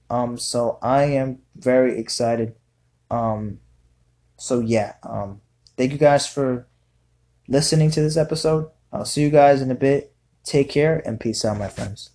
Um, 0.10 0.38
so 0.38 0.78
I 0.82 1.04
am 1.04 1.40
very 1.56 2.00
excited. 2.00 2.56
Um, 3.10 3.60
so 4.38 4.60
yeah. 4.60 4.96
Um, 5.04 5.42
thank 5.78 5.92
you 5.92 5.98
guys 5.98 6.28
for 6.28 6.68
listening 7.48 7.92
to 7.92 8.02
this 8.02 8.18
episode. 8.18 8.70
I'll 8.92 9.06
see 9.06 9.22
you 9.22 9.30
guys 9.30 9.62
in 9.62 9.72
a 9.72 9.76
bit. 9.76 10.14
Take 10.44 10.70
care 10.70 11.02
and 11.06 11.20
peace 11.20 11.44
out, 11.44 11.58
my 11.58 11.70
friends. 11.70 12.12